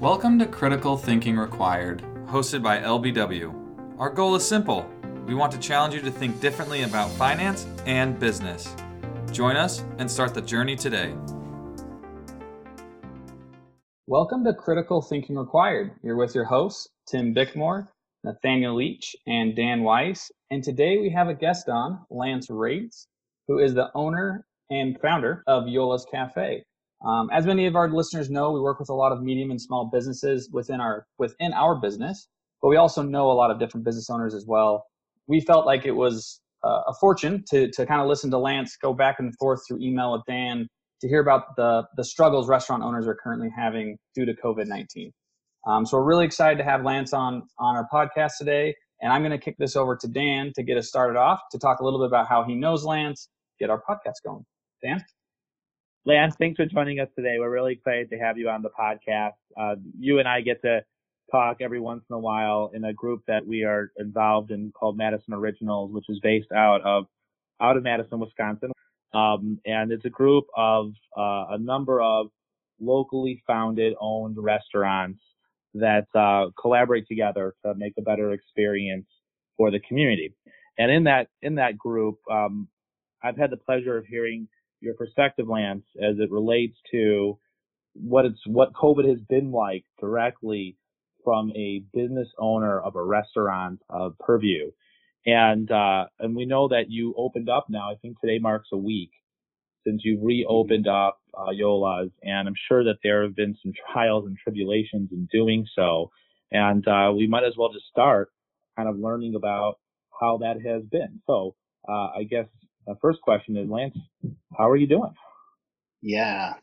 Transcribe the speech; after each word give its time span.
Welcome 0.00 0.38
to 0.38 0.46
Critical 0.46 0.96
Thinking 0.96 1.36
Required, 1.36 2.02
hosted 2.24 2.62
by 2.62 2.78
LBW. 2.78 3.98
Our 3.98 4.08
goal 4.08 4.34
is 4.34 4.48
simple 4.48 4.90
we 5.26 5.34
want 5.34 5.52
to 5.52 5.58
challenge 5.58 5.92
you 5.92 6.00
to 6.00 6.10
think 6.10 6.40
differently 6.40 6.84
about 6.84 7.10
finance 7.10 7.66
and 7.84 8.18
business. 8.18 8.74
Join 9.30 9.56
us 9.56 9.84
and 9.98 10.10
start 10.10 10.32
the 10.32 10.40
journey 10.40 10.74
today. 10.74 11.14
Welcome 14.06 14.42
to 14.44 14.54
Critical 14.54 15.02
Thinking 15.02 15.36
Required. 15.36 15.90
You're 16.02 16.16
with 16.16 16.34
your 16.34 16.46
hosts, 16.46 16.88
Tim 17.06 17.34
Bickmore, 17.34 17.88
Nathaniel 18.24 18.76
Leach, 18.76 19.14
and 19.26 19.54
Dan 19.54 19.82
Weiss. 19.82 20.30
And 20.50 20.64
today 20.64 20.96
we 20.96 21.10
have 21.10 21.28
a 21.28 21.34
guest 21.34 21.68
on, 21.68 22.06
Lance 22.08 22.48
Rates, 22.48 23.06
who 23.48 23.58
is 23.58 23.74
the 23.74 23.90
owner 23.94 24.46
and 24.70 24.98
founder 24.98 25.44
of 25.46 25.68
Yola's 25.68 26.06
Cafe. 26.10 26.64
Um, 27.04 27.30
as 27.32 27.46
many 27.46 27.66
of 27.66 27.76
our 27.76 27.88
listeners 27.88 28.28
know, 28.28 28.52
we 28.52 28.60
work 28.60 28.78
with 28.78 28.90
a 28.90 28.94
lot 28.94 29.12
of 29.12 29.22
medium 29.22 29.50
and 29.50 29.60
small 29.60 29.88
businesses 29.90 30.50
within 30.52 30.80
our 30.80 31.06
within 31.18 31.52
our 31.54 31.80
business, 31.80 32.28
but 32.60 32.68
we 32.68 32.76
also 32.76 33.02
know 33.02 33.30
a 33.30 33.32
lot 33.32 33.50
of 33.50 33.58
different 33.58 33.84
business 33.84 34.10
owners 34.10 34.34
as 34.34 34.44
well. 34.46 34.84
We 35.26 35.40
felt 35.40 35.64
like 35.64 35.86
it 35.86 35.92
was 35.92 36.40
uh, 36.62 36.82
a 36.88 36.94
fortune 37.00 37.44
to 37.50 37.70
to 37.70 37.86
kind 37.86 38.02
of 38.02 38.08
listen 38.08 38.30
to 38.32 38.38
Lance 38.38 38.76
go 38.76 38.92
back 38.92 39.16
and 39.18 39.34
forth 39.38 39.60
through 39.66 39.78
email 39.80 40.12
with 40.12 40.22
Dan 40.28 40.68
to 41.00 41.08
hear 41.08 41.20
about 41.20 41.56
the 41.56 41.84
the 41.96 42.04
struggles 42.04 42.48
restaurant 42.48 42.82
owners 42.82 43.06
are 43.06 43.16
currently 43.22 43.50
having 43.56 43.96
due 44.14 44.26
to 44.26 44.34
COVID 44.34 44.66
nineteen. 44.66 45.10
Um, 45.66 45.86
so 45.86 45.96
we're 45.98 46.04
really 46.04 46.26
excited 46.26 46.58
to 46.58 46.64
have 46.64 46.84
Lance 46.84 47.14
on 47.14 47.42
on 47.58 47.76
our 47.76 47.88
podcast 47.92 48.32
today, 48.38 48.74
and 49.00 49.10
I'm 49.10 49.22
going 49.22 49.32
to 49.32 49.38
kick 49.38 49.56
this 49.58 49.74
over 49.74 49.96
to 49.96 50.08
Dan 50.08 50.52
to 50.54 50.62
get 50.62 50.76
us 50.76 50.88
started 50.88 51.18
off 51.18 51.40
to 51.52 51.58
talk 51.58 51.80
a 51.80 51.84
little 51.84 52.00
bit 52.00 52.08
about 52.08 52.28
how 52.28 52.44
he 52.44 52.54
knows 52.54 52.84
Lance, 52.84 53.30
get 53.58 53.70
our 53.70 53.80
podcast 53.88 54.16
going. 54.24 54.44
Dan. 54.82 55.02
Lance, 56.06 56.34
thanks 56.38 56.56
for 56.56 56.64
joining 56.64 56.98
us 56.98 57.08
today. 57.14 57.36
We're 57.38 57.50
really 57.50 57.74
excited 57.74 58.08
to 58.10 58.16
have 58.16 58.38
you 58.38 58.48
on 58.48 58.62
the 58.62 58.70
podcast. 58.70 59.32
Uh, 59.58 59.76
you 59.98 60.18
and 60.18 60.26
I 60.26 60.40
get 60.40 60.62
to 60.62 60.80
talk 61.30 61.58
every 61.60 61.78
once 61.78 62.02
in 62.08 62.16
a 62.16 62.18
while 62.18 62.70
in 62.72 62.84
a 62.84 62.92
group 62.94 63.22
that 63.28 63.46
we 63.46 63.64
are 63.64 63.92
involved 63.98 64.50
in 64.50 64.72
called 64.72 64.96
Madison 64.96 65.34
Originals, 65.34 65.92
which 65.92 66.06
is 66.08 66.18
based 66.22 66.50
out 66.52 66.80
of 66.86 67.04
out 67.60 67.76
of 67.76 67.82
Madison, 67.82 68.18
Wisconsin. 68.18 68.72
Um, 69.12 69.60
and 69.66 69.92
it's 69.92 70.06
a 70.06 70.10
group 70.10 70.44
of 70.56 70.92
uh, 71.18 71.48
a 71.50 71.58
number 71.58 72.00
of 72.00 72.28
locally 72.80 73.42
founded, 73.46 73.92
owned 74.00 74.36
restaurants 74.38 75.20
that 75.74 76.06
uh, 76.14 76.46
collaborate 76.58 77.06
together 77.08 77.54
to 77.64 77.74
make 77.74 77.92
a 77.98 78.02
better 78.02 78.32
experience 78.32 79.06
for 79.58 79.70
the 79.70 79.80
community. 79.80 80.34
And 80.78 80.90
in 80.90 81.04
that 81.04 81.28
in 81.42 81.56
that 81.56 81.76
group, 81.76 82.16
um, 82.30 82.68
I've 83.22 83.36
had 83.36 83.50
the 83.50 83.58
pleasure 83.58 83.98
of 83.98 84.06
hearing 84.06 84.48
your 84.80 84.94
perspective, 84.94 85.48
Lance, 85.48 85.84
as 86.02 86.16
it 86.18 86.30
relates 86.30 86.76
to 86.92 87.38
what 87.94 88.24
it's 88.24 88.40
what 88.46 88.72
COVID 88.72 89.08
has 89.08 89.20
been 89.28 89.50
like 89.52 89.84
directly 90.00 90.76
from 91.24 91.50
a 91.54 91.82
business 91.92 92.28
owner 92.38 92.80
of 92.80 92.96
a 92.96 93.02
restaurant 93.02 93.80
of 93.90 94.18
purview. 94.18 94.70
And 95.26 95.70
uh, 95.70 96.06
and 96.18 96.34
we 96.34 96.46
know 96.46 96.68
that 96.68 96.84
you 96.88 97.14
opened 97.16 97.50
up 97.50 97.66
now. 97.68 97.90
I 97.90 97.96
think 97.96 98.18
today 98.20 98.38
marks 98.38 98.68
a 98.72 98.78
week 98.78 99.10
since 99.86 100.02
you 100.04 100.18
reopened 100.22 100.88
up 100.88 101.18
uh, 101.36 101.50
Yola's, 101.50 102.10
and 102.22 102.48
I'm 102.48 102.54
sure 102.68 102.84
that 102.84 102.98
there 103.02 103.22
have 103.22 103.36
been 103.36 103.56
some 103.62 103.72
trials 103.92 104.26
and 104.26 104.36
tribulations 104.42 105.10
in 105.12 105.28
doing 105.30 105.66
so. 105.74 106.10
And 106.52 106.86
uh, 106.88 107.12
we 107.14 107.26
might 107.26 107.44
as 107.44 107.54
well 107.56 107.72
just 107.72 107.86
start 107.86 108.30
kind 108.76 108.88
of 108.88 108.98
learning 108.98 109.34
about 109.34 109.78
how 110.18 110.38
that 110.38 110.56
has 110.64 110.82
been. 110.90 111.20
So 111.26 111.54
uh, 111.88 112.08
I 112.16 112.24
guess 112.28 112.46
the 112.90 112.98
first 113.00 113.20
question 113.22 113.56
is, 113.56 113.68
Lance, 113.68 113.96
how 114.58 114.68
are 114.68 114.76
you 114.76 114.86
doing? 114.86 115.14
Yeah. 116.02 116.54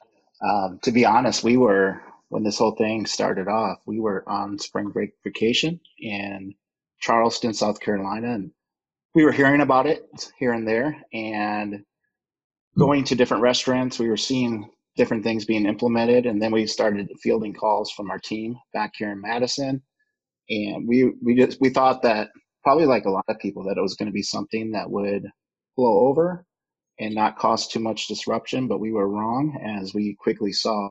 Um, 0.41 0.79
to 0.83 0.91
be 0.91 1.05
honest, 1.05 1.43
we 1.43 1.57
were, 1.57 2.01
when 2.29 2.43
this 2.43 2.57
whole 2.57 2.75
thing 2.75 3.05
started 3.05 3.47
off, 3.47 3.79
we 3.85 3.99
were 3.99 4.27
on 4.27 4.59
spring 4.59 4.89
break 4.89 5.11
vacation 5.23 5.79
in 5.99 6.53
Charleston, 6.99 7.53
South 7.53 7.79
Carolina. 7.79 8.33
And 8.33 8.51
we 9.15 9.23
were 9.23 9.31
hearing 9.31 9.61
about 9.61 9.87
it 9.87 10.31
here 10.37 10.51
and 10.51 10.67
there 10.67 11.01
and 11.13 11.83
going 12.77 13.03
to 13.05 13.15
different 13.15 13.43
restaurants. 13.43 13.97
We 13.97 14.09
were 14.09 14.17
seeing 14.17 14.69
different 14.97 15.23
things 15.23 15.45
being 15.45 15.65
implemented. 15.65 16.25
And 16.25 16.41
then 16.41 16.51
we 16.51 16.67
started 16.67 17.09
fielding 17.21 17.53
calls 17.53 17.91
from 17.91 18.11
our 18.11 18.19
team 18.19 18.57
back 18.73 18.91
here 18.97 19.11
in 19.11 19.21
Madison. 19.21 19.81
And 20.49 20.87
we, 20.87 21.13
we 21.23 21.35
just, 21.35 21.61
we 21.61 21.69
thought 21.69 22.01
that 22.01 22.29
probably 22.63 22.85
like 22.85 23.05
a 23.05 23.09
lot 23.09 23.25
of 23.29 23.39
people 23.39 23.63
that 23.63 23.77
it 23.77 23.81
was 23.81 23.95
going 23.95 24.07
to 24.07 24.13
be 24.13 24.21
something 24.21 24.71
that 24.71 24.89
would 24.89 25.25
blow 25.77 26.07
over 26.09 26.45
and 26.99 27.15
not 27.15 27.37
cause 27.37 27.67
too 27.67 27.79
much 27.79 28.07
disruption, 28.07 28.67
but 28.67 28.79
we 28.79 28.91
were 28.91 29.07
wrong 29.07 29.59
as 29.79 29.93
we 29.93 30.15
quickly 30.19 30.51
saw, 30.51 30.89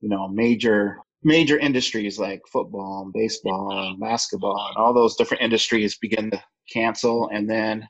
you 0.00 0.08
know, 0.08 0.28
major 0.28 0.98
major 1.24 1.58
industries 1.58 2.18
like 2.18 2.42
football 2.52 3.02
and 3.04 3.12
baseball 3.12 3.70
and 3.90 4.00
basketball 4.00 4.66
and 4.68 4.76
all 4.76 4.92
those 4.92 5.14
different 5.16 5.42
industries 5.42 5.96
begin 5.98 6.30
to 6.30 6.42
cancel. 6.72 7.28
And 7.32 7.48
then 7.48 7.86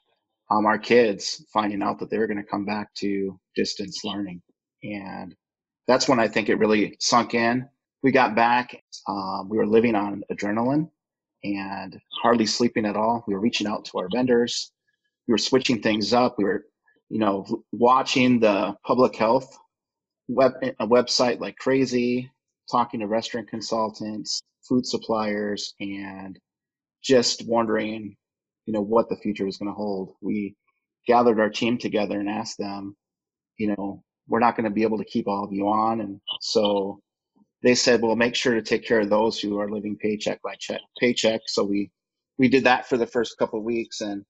um, 0.51 0.67
our 0.67 0.79
kids 0.79 1.45
finding 1.53 1.83
out 1.83 1.99
that 2.01 2.11
they 2.11 2.19
were 2.19 2.27
going 2.27 2.43
to 2.43 2.51
come 2.51 2.67
back 2.67 2.93
to 2.97 3.39
distance 3.57 4.05
learning. 4.05 4.43
And 4.83 5.35
that's 5.87 6.09
when 6.09 6.21
i 6.21 6.29
think 6.29 6.49
it 6.49 6.57
really 6.57 6.97
sunk 7.01 7.35
in. 7.35 7.69
We 8.03 8.13
got 8.13 8.35
back 8.35 8.83
um, 9.09 9.49
we 9.49 9.57
were 9.59 9.67
living 9.67 9.95
on 9.95 10.25
adrenaline 10.31 10.91
and 11.45 12.01
hardly 12.23 12.47
sleeping 12.47 12.87
at 12.87 12.97
all. 12.97 13.25
We 13.27 13.35
were 13.35 13.41
reaching 13.41 13.67
out 13.67 13.85
to 13.87 13.99
our 13.99 14.09
vendors 14.15 14.72
we 15.27 15.33
were 15.33 15.39
switching 15.39 15.81
things 15.81 16.13
up. 16.13 16.37
We 16.39 16.45
were, 16.45 16.65
you 17.09 17.19
know, 17.19 17.65
watching 17.73 18.41
the 18.41 18.75
public 18.87 19.17
health 19.17 19.57
web 20.29 20.53
a 20.81 20.87
website 20.87 21.41
like 21.41 21.57
crazy, 21.57 22.31
talking 22.71 23.01
to 23.01 23.07
restaurant 23.07 23.49
consultants, 23.49 24.43
food 24.69 24.87
suppliers, 24.87 25.75
and 25.81 26.39
just 27.03 27.47
wondering, 27.47 28.17
you 28.67 28.73
know, 28.73 28.81
what 28.83 29.09
the 29.09 29.17
future 29.17 29.45
was 29.45 29.59
going 29.59 29.71
to 29.71 29.75
hold. 29.75 30.15
We 30.21 30.55
gathered 31.07 31.41
our 31.41 31.51
team 31.51 31.79
together 31.79 32.21
and 32.21 32.29
asked 32.29 32.59
them, 32.59 32.97
you 33.59 33.75
know, 33.77 34.03
we're 34.29 34.41
not 34.41 34.57
going 34.57 34.65
to 34.65 34.71
be 34.71 34.83
able 34.85 34.99
to 34.99 35.05
keep 35.05 35.27
all 35.29 35.45
of 35.45 35.53
you 35.53 35.67
on, 35.69 36.01
and 36.01 36.21
so 36.41 37.01
they 37.63 37.75
said, 37.75 38.03
well, 38.03 38.17
make 38.17 38.35
sure 38.35 38.55
to 38.55 38.63
take 38.63 38.87
care 38.87 39.01
of 39.01 39.11
those 39.11 39.39
who 39.39 39.59
are 39.59 39.71
living 39.71 39.97
paycheck 40.01 40.41
by 40.43 40.55
check, 40.59 40.81
paycheck. 41.01 41.41
So 41.47 41.65
we 41.65 41.91
we 42.39 42.49
did 42.49 42.65
that 42.65 42.89
for 42.89 42.97
the 42.97 43.07
first 43.07 43.37
couple 43.39 43.59
of 43.59 43.65
weeks, 43.65 44.01
and 44.01 44.25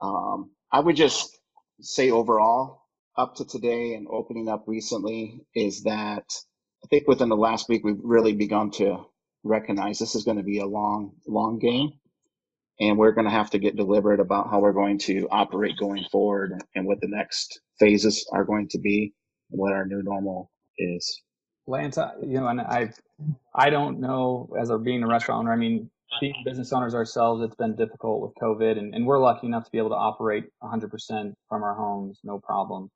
um, 0.00 0.50
I 0.72 0.80
would 0.80 0.96
just 0.96 1.38
say 1.80 2.10
overall, 2.10 2.82
up 3.16 3.36
to 3.36 3.44
today 3.46 3.94
and 3.94 4.06
opening 4.10 4.48
up 4.48 4.64
recently, 4.66 5.40
is 5.54 5.82
that 5.84 6.24
I 6.84 6.88
think 6.88 7.08
within 7.08 7.28
the 7.28 7.36
last 7.36 7.68
week 7.68 7.84
we've 7.84 8.00
really 8.02 8.34
begun 8.34 8.70
to 8.72 9.04
recognize 9.42 9.98
this 9.98 10.14
is 10.14 10.24
going 10.24 10.36
to 10.36 10.42
be 10.42 10.58
a 10.58 10.66
long, 10.66 11.12
long 11.26 11.58
game, 11.58 11.92
and 12.80 12.98
we're 12.98 13.12
going 13.12 13.24
to 13.24 13.30
have 13.30 13.50
to 13.50 13.58
get 13.58 13.76
deliberate 13.76 14.20
about 14.20 14.50
how 14.50 14.60
we're 14.60 14.72
going 14.72 14.98
to 15.00 15.28
operate 15.30 15.78
going 15.78 16.04
forward 16.10 16.52
and 16.74 16.86
what 16.86 17.00
the 17.00 17.08
next 17.08 17.60
phases 17.78 18.26
are 18.32 18.44
going 18.44 18.68
to 18.68 18.78
be 18.78 19.14
and 19.50 19.60
what 19.60 19.72
our 19.72 19.86
new 19.86 20.02
normal 20.02 20.50
is. 20.78 21.22
Lance, 21.66 21.98
you 22.22 22.40
know, 22.40 22.46
and 22.46 22.60
I, 22.60 22.92
I 23.54 23.70
don't 23.70 24.00
know 24.00 24.54
as 24.60 24.70
a 24.70 24.78
being 24.78 25.02
a 25.02 25.08
restaurant 25.08 25.40
owner. 25.40 25.52
I 25.52 25.56
mean, 25.56 25.90
being 26.20 26.34
business 26.44 26.72
owners 26.72 26.94
ourselves, 26.94 27.42
it's 27.42 27.56
been 27.56 27.76
difficult 27.76 28.22
with 28.22 28.32
COVID, 28.42 28.78
and, 28.78 28.94
and 28.94 29.06
we're 29.06 29.18
lucky 29.18 29.46
enough 29.46 29.64
to 29.64 29.70
be 29.70 29.78
able 29.78 29.90
to 29.90 29.96
operate 29.96 30.44
100% 30.62 31.32
from 31.48 31.62
our 31.62 31.74
homes, 31.74 32.20
no 32.24 32.40
problem. 32.40 32.90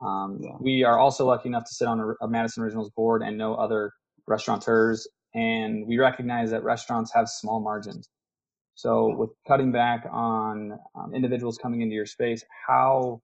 Um, 0.00 0.38
yeah. 0.40 0.50
We 0.60 0.84
are 0.84 0.98
also 0.98 1.26
lucky 1.26 1.48
enough 1.48 1.64
to 1.64 1.74
sit 1.74 1.88
on 1.88 2.00
a, 2.00 2.24
a, 2.24 2.28
Madison 2.28 2.62
Originals 2.62 2.90
board 2.90 3.22
and 3.22 3.38
know 3.38 3.54
other 3.54 3.92
restaurateurs, 4.26 5.08
and 5.34 5.86
we 5.86 5.98
recognize 5.98 6.50
that 6.50 6.64
restaurants 6.64 7.12
have 7.14 7.28
small 7.28 7.60
margins. 7.60 8.08
So, 8.74 9.14
with 9.16 9.30
cutting 9.48 9.72
back 9.72 10.06
on 10.12 10.78
um, 10.94 11.14
individuals 11.14 11.56
coming 11.56 11.80
into 11.80 11.94
your 11.94 12.04
space, 12.04 12.44
how 12.66 13.22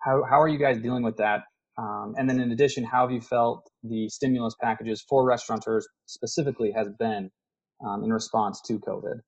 how 0.00 0.22
how 0.28 0.40
are 0.40 0.48
you 0.48 0.58
guys 0.58 0.78
dealing 0.78 1.02
with 1.02 1.16
that? 1.16 1.44
Um, 1.78 2.14
and 2.18 2.28
then, 2.28 2.38
in 2.38 2.52
addition, 2.52 2.84
how 2.84 3.06
have 3.06 3.10
you 3.10 3.22
felt 3.22 3.66
the 3.82 4.10
stimulus 4.10 4.54
packages 4.60 5.02
for 5.08 5.24
restaurateurs 5.24 5.88
specifically 6.04 6.72
has 6.72 6.88
been 6.98 7.30
um, 7.84 8.04
in 8.04 8.12
response 8.12 8.60
to 8.62 8.78
COVID? 8.78 9.20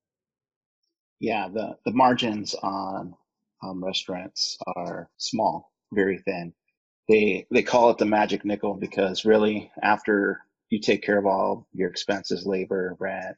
Yeah, 1.20 1.48
the, 1.52 1.76
the 1.84 1.92
margins 1.92 2.54
on 2.54 3.14
um, 3.62 3.84
restaurants 3.84 4.58
are 4.76 5.08
small, 5.18 5.72
very 5.92 6.18
thin. 6.18 6.52
They 7.08 7.46
they 7.50 7.62
call 7.62 7.90
it 7.90 7.98
the 7.98 8.06
magic 8.06 8.44
nickel 8.44 8.74
because 8.74 9.24
really 9.24 9.70
after 9.82 10.40
you 10.70 10.80
take 10.80 11.02
care 11.02 11.18
of 11.18 11.26
all 11.26 11.66
your 11.72 11.90
expenses, 11.90 12.46
labor, 12.46 12.96
rent, 12.98 13.36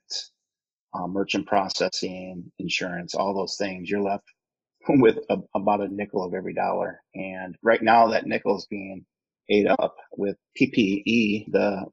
um, 0.94 1.12
merchant 1.12 1.46
processing, 1.46 2.52
insurance, 2.58 3.14
all 3.14 3.34
those 3.34 3.56
things, 3.56 3.90
you're 3.90 4.02
left 4.02 4.25
with 4.88 5.19
a, 5.31 5.38
about 5.55 5.81
a 5.81 5.88
nickel 5.88 6.25
of 6.25 6.34
every 6.34 6.55
dollar. 6.55 7.02
And 7.14 7.56
right 7.62 7.82
now 7.82 8.08
that 8.08 8.26
nickel 8.26 8.58
is 8.58 8.66
being 8.70 9.05
ate 9.50 9.66
up 9.66 9.96
with 10.16 10.37
PPE, 10.61 11.50
the 11.52 11.87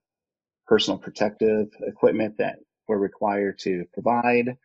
personal 0.68 0.98
protective 1.00 1.68
equipment 1.82 2.36
that 2.40 2.58
we're 2.88 2.98
required 2.98 3.60
to 3.60 3.86
provide, 3.94 4.58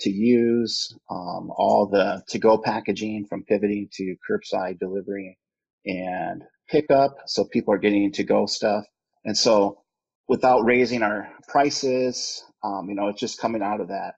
to 0.00 0.10
use, 0.10 0.96
um, 1.10 1.50
all 1.56 1.88
the 1.90 2.22
to-go 2.28 2.58
packaging 2.58 3.26
from 3.26 3.44
pivoting 3.44 3.88
to 3.92 4.16
curbside 4.28 4.78
delivery 4.78 5.38
and 5.86 6.42
pickup. 6.68 7.16
So 7.26 7.44
people 7.44 7.74
are 7.74 7.78
getting 7.78 8.12
to-go 8.12 8.46
stuff. 8.46 8.84
And 9.24 9.36
so 9.36 9.84
without 10.28 10.64
raising 10.64 11.02
our 11.02 11.28
prices. 11.48 12.44
Um, 12.62 12.88
you 12.88 12.94
know, 12.94 13.08
it's 13.08 13.20
just 13.20 13.40
coming 13.40 13.62
out 13.62 13.80
of 13.80 13.88
that 13.88 14.14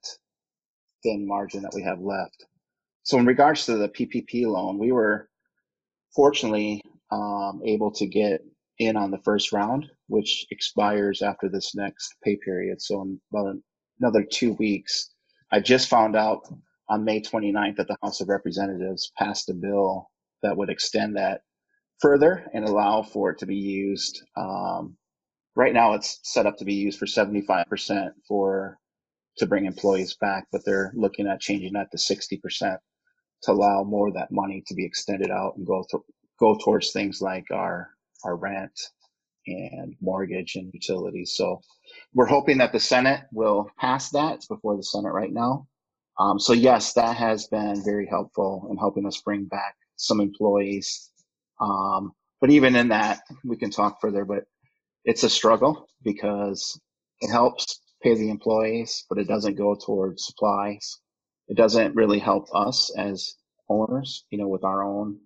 thin 1.02 1.26
margin 1.26 1.62
that 1.62 1.72
we 1.74 1.82
have 1.82 2.00
left. 2.00 2.46
So 3.02 3.18
in 3.18 3.26
regards 3.26 3.66
to 3.66 3.76
the 3.76 3.88
PPP 3.88 4.46
loan, 4.46 4.78
we 4.78 4.92
were 4.92 5.28
fortunately 6.14 6.82
um, 7.10 7.60
able 7.64 7.92
to 7.92 8.06
get 8.06 8.40
in 8.78 8.96
on 8.96 9.10
the 9.10 9.20
first 9.24 9.52
round, 9.52 9.90
which 10.08 10.46
expires 10.50 11.22
after 11.22 11.48
this 11.48 11.74
next 11.74 12.14
pay 12.22 12.36
period. 12.36 12.80
So 12.80 13.02
in 13.02 13.20
about 13.32 13.56
another 14.00 14.24
two 14.24 14.52
weeks, 14.54 15.10
I 15.50 15.60
just 15.60 15.88
found 15.88 16.16
out 16.16 16.42
on 16.88 17.04
May 17.04 17.20
29th 17.20 17.76
that 17.76 17.88
the 17.88 17.96
House 18.02 18.20
of 18.20 18.28
Representatives 18.28 19.12
passed 19.18 19.48
a 19.48 19.54
bill 19.54 20.10
that 20.42 20.56
would 20.56 20.70
extend 20.70 21.16
that 21.16 21.42
further 22.00 22.46
and 22.52 22.64
allow 22.64 23.02
for 23.02 23.30
it 23.30 23.38
to 23.38 23.46
be 23.46 23.56
used. 23.56 24.22
Um, 24.36 24.96
right 25.54 25.72
now, 25.72 25.94
it's 25.94 26.20
set 26.22 26.46
up 26.46 26.58
to 26.58 26.64
be 26.64 26.74
used 26.74 26.98
for 26.98 27.06
75% 27.06 28.10
for 28.28 28.78
to 29.38 29.46
bring 29.46 29.66
employees 29.66 30.16
back, 30.20 30.46
but 30.52 30.64
they're 30.64 30.92
looking 30.94 31.26
at 31.26 31.40
changing 31.40 31.72
that 31.74 31.90
to 31.90 31.96
60% 31.96 32.78
to 33.42 33.52
allow 33.52 33.84
more 33.84 34.08
of 34.08 34.14
that 34.14 34.30
money 34.30 34.62
to 34.66 34.74
be 34.74 34.84
extended 34.84 35.30
out 35.30 35.56
and 35.56 35.66
go 35.66 35.84
go 36.38 36.58
towards 36.62 36.92
things 36.92 37.20
like 37.22 37.44
our 37.50 37.90
our 38.24 38.36
rent 38.36 38.72
and 39.46 39.94
mortgage 40.00 40.56
and 40.56 40.70
utilities. 40.72 41.34
So 41.36 41.60
we're 42.14 42.26
hoping 42.26 42.58
that 42.58 42.72
the 42.72 42.80
Senate 42.80 43.22
will 43.32 43.70
pass 43.78 44.10
that. 44.10 44.34
It's 44.34 44.46
before 44.46 44.76
the 44.76 44.82
Senate 44.82 45.12
right 45.12 45.32
now. 45.32 45.66
Um, 46.18 46.38
so 46.38 46.52
yes, 46.52 46.92
that 46.94 47.16
has 47.16 47.46
been 47.46 47.84
very 47.84 48.06
helpful 48.06 48.66
in 48.70 48.76
helping 48.76 49.06
us 49.06 49.20
bring 49.20 49.44
back 49.44 49.74
some 49.96 50.20
employees. 50.20 51.10
Um, 51.60 52.12
but 52.40 52.50
even 52.50 52.74
in 52.76 52.88
that, 52.88 53.20
we 53.44 53.56
can 53.56 53.70
talk 53.70 54.00
further, 54.00 54.24
but 54.24 54.44
it's 55.04 55.22
a 55.22 55.30
struggle 55.30 55.88
because 56.02 56.78
it 57.20 57.30
helps 57.30 57.80
pay 58.02 58.14
the 58.14 58.30
employees, 58.30 59.04
but 59.08 59.18
it 59.18 59.28
doesn't 59.28 59.56
go 59.56 59.74
towards 59.74 60.26
supplies. 60.26 61.00
It 61.48 61.56
doesn't 61.56 61.94
really 61.94 62.18
help 62.18 62.48
us 62.54 62.90
as 62.98 63.34
owners, 63.68 64.24
you 64.30 64.38
know, 64.38 64.48
with 64.48 64.64
our 64.64 64.82
own 64.82 65.18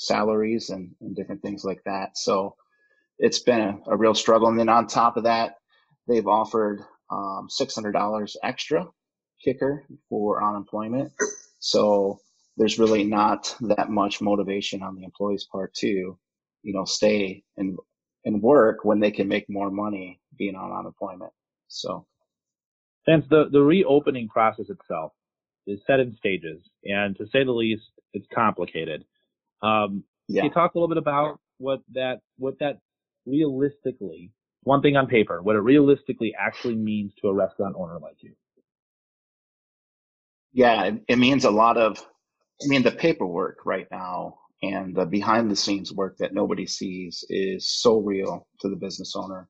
salaries 0.00 0.70
and, 0.70 0.94
and 1.02 1.14
different 1.14 1.42
things 1.42 1.62
like 1.62 1.82
that. 1.84 2.16
So 2.16 2.56
it's 3.18 3.40
been 3.40 3.60
a, 3.60 3.78
a, 3.92 3.96
real 3.96 4.14
struggle. 4.14 4.48
And 4.48 4.58
then 4.58 4.70
on 4.70 4.86
top 4.86 5.18
of 5.18 5.24
that, 5.24 5.56
they've 6.08 6.26
offered 6.26 6.80
um, 7.10 7.48
$600 7.50 8.36
extra 8.42 8.86
kicker 9.44 9.84
for 10.08 10.42
unemployment. 10.42 11.12
So 11.58 12.18
there's 12.56 12.78
really 12.78 13.04
not 13.04 13.54
that 13.60 13.90
much 13.90 14.22
motivation 14.22 14.82
on 14.82 14.96
the 14.96 15.04
employee's 15.04 15.46
part 15.52 15.74
to, 15.74 15.86
you 15.86 16.18
know, 16.74 16.84
stay 16.84 17.44
and 17.56 17.78
and 18.24 18.42
work 18.42 18.84
when 18.84 19.00
they 19.00 19.10
can 19.10 19.28
make 19.28 19.48
more 19.48 19.70
money 19.70 20.20
being 20.38 20.54
on 20.54 20.78
unemployment. 20.78 21.32
So, 21.68 22.06
since 23.06 23.24
the 23.30 23.48
the 23.50 23.62
reopening 23.62 24.28
process 24.28 24.68
itself 24.68 25.12
is 25.66 25.80
set 25.86 26.00
in 26.00 26.14
stages, 26.16 26.62
and 26.84 27.16
to 27.16 27.26
say 27.32 27.44
the 27.44 27.52
least, 27.52 27.84
it's 28.12 28.26
complicated. 28.34 29.04
Um, 29.62 30.04
yeah. 30.28 30.42
Can 30.42 30.48
you 30.48 30.54
talk 30.54 30.74
a 30.74 30.78
little 30.78 30.88
bit 30.88 30.98
about 30.98 31.40
what 31.58 31.80
that 31.94 32.20
what 32.38 32.58
that 32.60 32.78
realistically, 33.26 34.32
one 34.62 34.82
thing 34.82 34.96
on 34.96 35.06
paper, 35.06 35.42
what 35.42 35.56
it 35.56 35.60
realistically 35.60 36.34
actually 36.38 36.76
means 36.76 37.12
to 37.20 37.28
a 37.28 37.34
restaurant 37.34 37.76
owner 37.78 37.98
like 37.98 38.16
you? 38.20 38.34
Yeah, 40.52 40.84
it, 40.84 41.02
it 41.08 41.16
means 41.18 41.44
a 41.44 41.50
lot 41.50 41.76
of. 41.76 41.98
I 42.62 42.68
mean, 42.68 42.82
the 42.82 42.90
paperwork 42.90 43.64
right 43.64 43.86
now 43.90 44.38
and 44.62 44.94
the 44.94 45.06
behind 45.06 45.50
the 45.50 45.56
scenes 45.56 45.92
work 45.92 46.18
that 46.18 46.34
nobody 46.34 46.66
sees 46.66 47.24
is 47.30 47.68
so 47.68 47.98
real 48.00 48.46
to 48.60 48.68
the 48.68 48.76
business 48.76 49.14
owner. 49.16 49.48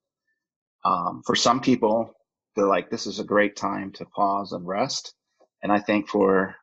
Um, 0.84 1.22
for 1.26 1.34
some 1.34 1.60
people, 1.60 2.14
they're 2.54 2.66
like, 2.68 2.90
this 2.90 3.06
is 3.06 3.18
a 3.18 3.24
great 3.24 3.56
time 3.56 3.92
to 3.94 4.04
pause 4.06 4.52
and 4.52 4.66
rest. 4.66 5.14
And 5.62 5.72
I 5.72 5.80
think 5.80 6.08
for 6.08 6.54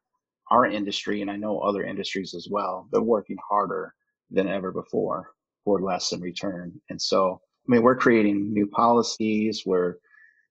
our 0.51 0.65
industry, 0.65 1.21
and 1.21 1.29
I 1.29 1.35
know 1.35 1.59
other 1.59 1.83
industries 1.83 2.33
as 2.33 2.47
well, 2.49 2.87
they're 2.91 3.01
working 3.01 3.37
harder 3.49 3.93
than 4.31 4.47
ever 4.47 4.71
before 4.71 5.31
for 5.63 5.81
less 5.81 6.11
in 6.11 6.21
return. 6.21 6.79
And 6.89 7.01
so, 7.01 7.41
I 7.67 7.71
mean, 7.71 7.83
we're 7.83 7.95
creating 7.95 8.53
new 8.53 8.67
policies. 8.67 9.63
We're 9.65 9.95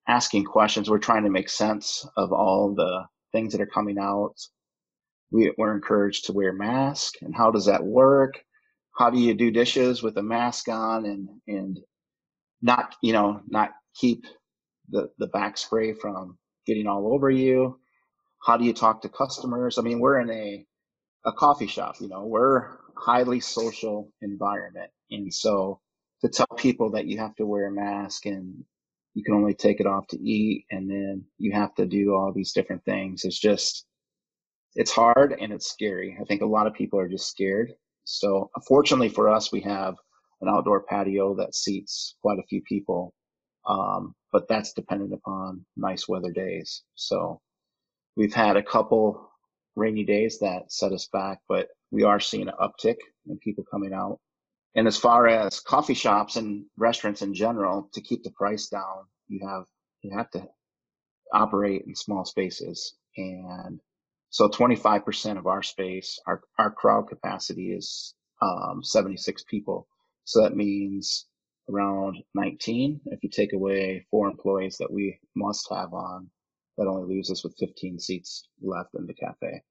asking 0.08 0.44
questions. 0.44 0.90
We're 0.90 0.98
trying 0.98 1.25
to 1.25 1.31
make 1.31 1.48
sense 1.48 2.06
of 2.16 2.32
all 2.32 2.75
the 2.75 3.04
things 3.32 3.52
that 3.52 3.60
are 3.60 3.66
coming 3.66 3.98
out. 3.98 4.34
We, 5.31 5.52
we're 5.58 5.75
encouraged 5.75 6.26
to 6.26 6.32
wear 6.32 6.52
masks 6.52 7.19
and 7.22 7.34
how 7.34 7.50
does 7.50 7.66
that 7.66 7.82
work? 7.82 8.38
How 8.96 9.10
do 9.10 9.19
you 9.19 9.34
do 9.34 9.50
dishes 9.50 10.02
with 10.02 10.16
a 10.19 10.22
mask 10.22 10.69
on 10.69 11.04
and, 11.04 11.28
and 11.49 11.81
not, 12.62 12.94
you 13.02 13.12
know, 13.12 13.40
not 13.49 13.70
keep 13.94 14.25
the, 14.88 15.10
the 15.19 15.26
back 15.26 15.58
spray 15.58 15.92
from 15.92 16.38
getting 16.66 16.87
all 16.87 17.12
over 17.12 17.31
you? 17.31 17.78
How 18.46 18.56
do 18.56 18.64
you 18.64 18.72
talk 18.72 19.02
to 19.02 19.08
customers? 19.08 19.76
I 19.76 19.82
mean, 19.82 19.98
we're 19.98 20.20
in 20.20 20.31
a, 20.31 20.64
a 21.25 21.32
coffee 21.32 21.66
shop, 21.66 21.96
you 22.00 22.08
know, 22.08 22.25
we're 22.25 22.76
highly 22.96 23.40
social 23.40 24.12
environment. 24.22 24.88
And 25.10 25.34
so 25.34 25.81
to 26.20 26.28
tell 26.28 26.46
people 26.56 26.93
that 26.93 27.06
you 27.06 27.19
have 27.19 27.34
to 27.37 27.46
wear 27.46 27.66
a 27.66 27.72
mask 27.72 28.25
and 28.25 28.64
you 29.14 29.25
can 29.25 29.34
only 29.34 29.52
take 29.52 29.81
it 29.81 29.87
off 29.87 30.06
to 30.08 30.19
eat 30.19 30.64
and 30.70 30.88
then 30.88 31.25
you 31.38 31.52
have 31.54 31.75
to 31.75 31.87
do 31.87 32.14
all 32.14 32.32
these 32.32 32.52
different 32.52 32.84
things 32.84 33.25
is 33.25 33.37
just, 33.37 33.84
it's 34.76 34.92
hard 34.92 35.34
and 35.40 35.52
it's 35.52 35.66
scary. 35.69 36.16
I 36.20 36.25
think 36.25 36.42
a 36.42 36.46
lot 36.46 36.69
of 36.69 36.75
people 36.75 37.00
are 37.00 37.08
just 37.08 37.28
scared. 37.28 37.72
So 38.04 38.50
fortunately 38.69 39.08
for 39.08 39.28
us, 39.28 39.50
we 39.50 39.62
have 39.62 39.96
an 40.40 40.49
outdoor 40.49 40.84
patio 40.84 41.34
that 41.34 41.56
seats 41.56 42.14
quite 42.22 42.38
a 42.38 42.46
few 42.49 42.62
people. 42.62 43.12
Um, 43.69 44.14
but 44.32 44.46
that's 44.49 44.72
dependent 44.72 45.12
upon 45.12 45.66
nice 45.76 46.06
weather 46.06 46.31
days. 46.31 46.84
So 46.94 47.40
We've 48.16 48.34
had 48.34 48.56
a 48.56 48.62
couple 48.62 49.30
rainy 49.76 50.04
days 50.04 50.38
that 50.40 50.72
set 50.72 50.92
us 50.92 51.08
back, 51.12 51.40
but 51.48 51.68
we 51.90 52.02
are 52.02 52.20
seeing 52.20 52.48
an 52.48 52.54
uptick 52.60 52.96
in 53.28 53.38
people 53.38 53.64
coming 53.70 53.92
out. 53.92 54.20
And 54.74 54.86
as 54.86 54.96
far 54.96 55.26
as 55.28 55.60
coffee 55.60 55.94
shops 55.94 56.36
and 56.36 56.66
restaurants 56.76 57.22
in 57.22 57.34
general, 57.34 57.90
to 57.92 58.00
keep 58.00 58.22
the 58.24 58.30
price 58.30 58.68
down, 58.68 59.04
you 59.28 59.46
have 59.46 59.64
you 60.02 60.16
have 60.16 60.30
to 60.30 60.48
operate 61.32 61.84
in 61.86 61.94
small 61.94 62.24
spaces. 62.24 62.94
And 63.16 63.80
so 64.30 64.48
25% 64.48 65.38
of 65.38 65.46
our 65.46 65.62
space, 65.62 66.20
our, 66.26 66.42
our 66.58 66.70
crowd 66.70 67.08
capacity 67.08 67.72
is 67.72 68.14
um, 68.42 68.82
76 68.82 69.44
people. 69.44 69.88
So 70.24 70.42
that 70.42 70.56
means 70.56 71.26
around 71.70 72.18
19 72.34 73.00
if 73.06 73.22
you 73.24 73.30
take 73.30 73.52
away 73.52 74.06
four 74.10 74.28
employees 74.28 74.76
that 74.78 74.92
we 74.92 75.18
must 75.35 75.68
have 75.70 75.92
on 75.92 76.30
that 76.76 76.87
only 76.87 77.14
leaves 77.14 77.30
us 77.30 77.42
with 77.42 77.56
15 77.59 77.99
seats 77.99 78.49
left 78.62 78.90
in 78.95 79.06
the 79.06 79.14
cafe. 79.14 79.62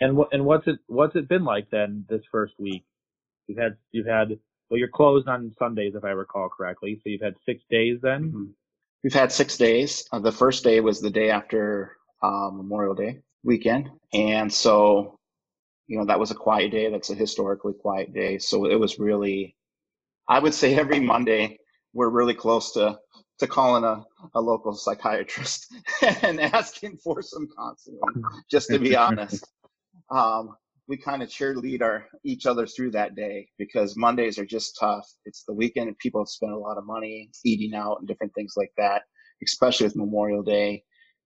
And 0.00 0.16
what 0.16 0.28
and 0.32 0.44
what's 0.44 0.66
it 0.66 0.78
what's 0.86 1.14
it 1.14 1.28
been 1.28 1.44
like 1.44 1.68
then 1.70 2.04
this 2.08 2.22
first 2.32 2.54
week? 2.58 2.84
You've 3.46 3.58
had 3.58 3.76
you've 3.92 4.06
had 4.06 4.38
well 4.70 4.78
you're 4.78 4.88
closed 4.88 5.28
on 5.28 5.52
Sundays 5.58 5.94
if 5.94 6.04
I 6.04 6.10
recall 6.10 6.48
correctly, 6.48 6.96
so 6.96 7.10
you've 7.10 7.20
had 7.20 7.34
six 7.44 7.62
days 7.70 7.98
then. 8.02 8.24
Mm-hmm. 8.24 8.44
We've 9.04 9.12
had 9.12 9.32
six 9.32 9.56
days. 9.56 10.06
Uh, 10.12 10.18
the 10.18 10.32
first 10.32 10.64
day 10.64 10.80
was 10.80 11.00
the 11.00 11.10
day 11.10 11.30
after 11.30 11.96
um, 12.22 12.56
Memorial 12.56 12.94
Day 12.94 13.20
weekend, 13.44 13.90
and 14.12 14.52
so 14.52 15.18
you 15.86 15.98
know 15.98 16.06
that 16.06 16.20
was 16.20 16.30
a 16.30 16.34
quiet 16.34 16.70
day. 16.70 16.90
That's 16.90 17.10
a 17.10 17.14
historically 17.14 17.74
quiet 17.74 18.14
day. 18.14 18.38
So 18.38 18.64
it 18.66 18.80
was 18.80 18.98
really, 18.98 19.54
I 20.28 20.38
would 20.38 20.54
say 20.54 20.74
every 20.74 21.00
Monday 21.00 21.58
we're 21.92 22.08
really 22.08 22.34
close 22.34 22.72
to 22.72 22.98
to 23.40 23.46
calling 23.46 23.84
a, 23.84 24.04
a 24.34 24.40
local 24.40 24.74
psychiatrist 24.74 25.66
and 26.22 26.40
asking 26.40 26.98
for 26.98 27.22
some 27.22 27.48
counseling, 27.56 27.98
just 28.50 28.68
to 28.68 28.78
be 28.78 28.96
honest. 28.96 29.44
Um, 30.10 30.56
we 30.90 30.96
kind 30.96 31.22
of 31.22 31.28
cheerlead 31.28 31.82
our 31.82 32.06
each 32.24 32.46
other 32.46 32.66
through 32.66 32.90
that 32.90 33.14
day 33.14 33.48
because 33.58 33.96
Mondays 33.96 34.38
are 34.38 34.44
just 34.44 34.76
tough. 34.78 35.08
It's 35.24 35.44
the 35.44 35.54
weekend 35.54 35.86
and 35.86 35.98
people 35.98 36.20
have 36.20 36.28
spent 36.28 36.52
a 36.52 36.58
lot 36.58 36.78
of 36.78 36.84
money 36.84 37.30
eating 37.44 37.74
out 37.74 37.98
and 38.00 38.08
different 38.08 38.34
things 38.34 38.54
like 38.56 38.72
that, 38.76 39.02
especially 39.44 39.86
with 39.86 39.94
Memorial 39.94 40.42
Day. 40.42 40.82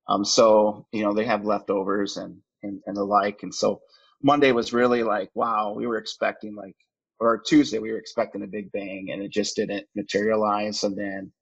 Um, 0.06 0.23
so, 0.23 0.87
you 0.92 1.02
know, 1.02 1.14
they 1.14 1.25
have 1.25 1.47
leftovers 1.47 2.18
and, 2.18 2.37
and, 2.62 2.80
and 2.87 2.94
the 2.94 3.04
like. 3.04 3.42
And 3.42 3.54
so 3.54 3.80
Monday 4.23 4.52
was 4.52 4.75
really 4.75 5.02
like, 5.02 5.30
wow, 5.35 5.73
we 5.75 5.87
were 5.87 5.97
expecting 5.97 6.54
like, 6.54 6.76
or 7.18 7.40
Tuesday, 7.47 7.78
we 7.78 7.90
were 7.90 7.99
expecting 7.99 8.42
a 8.42 8.47
big 8.47 8.71
bang 8.71 9.09
and 9.12 9.23
it 9.23 9.33
just 9.33 9.56
didn't 9.56 9.87
materialize. 9.97 10.83
And 10.85 10.94
then 10.94 11.33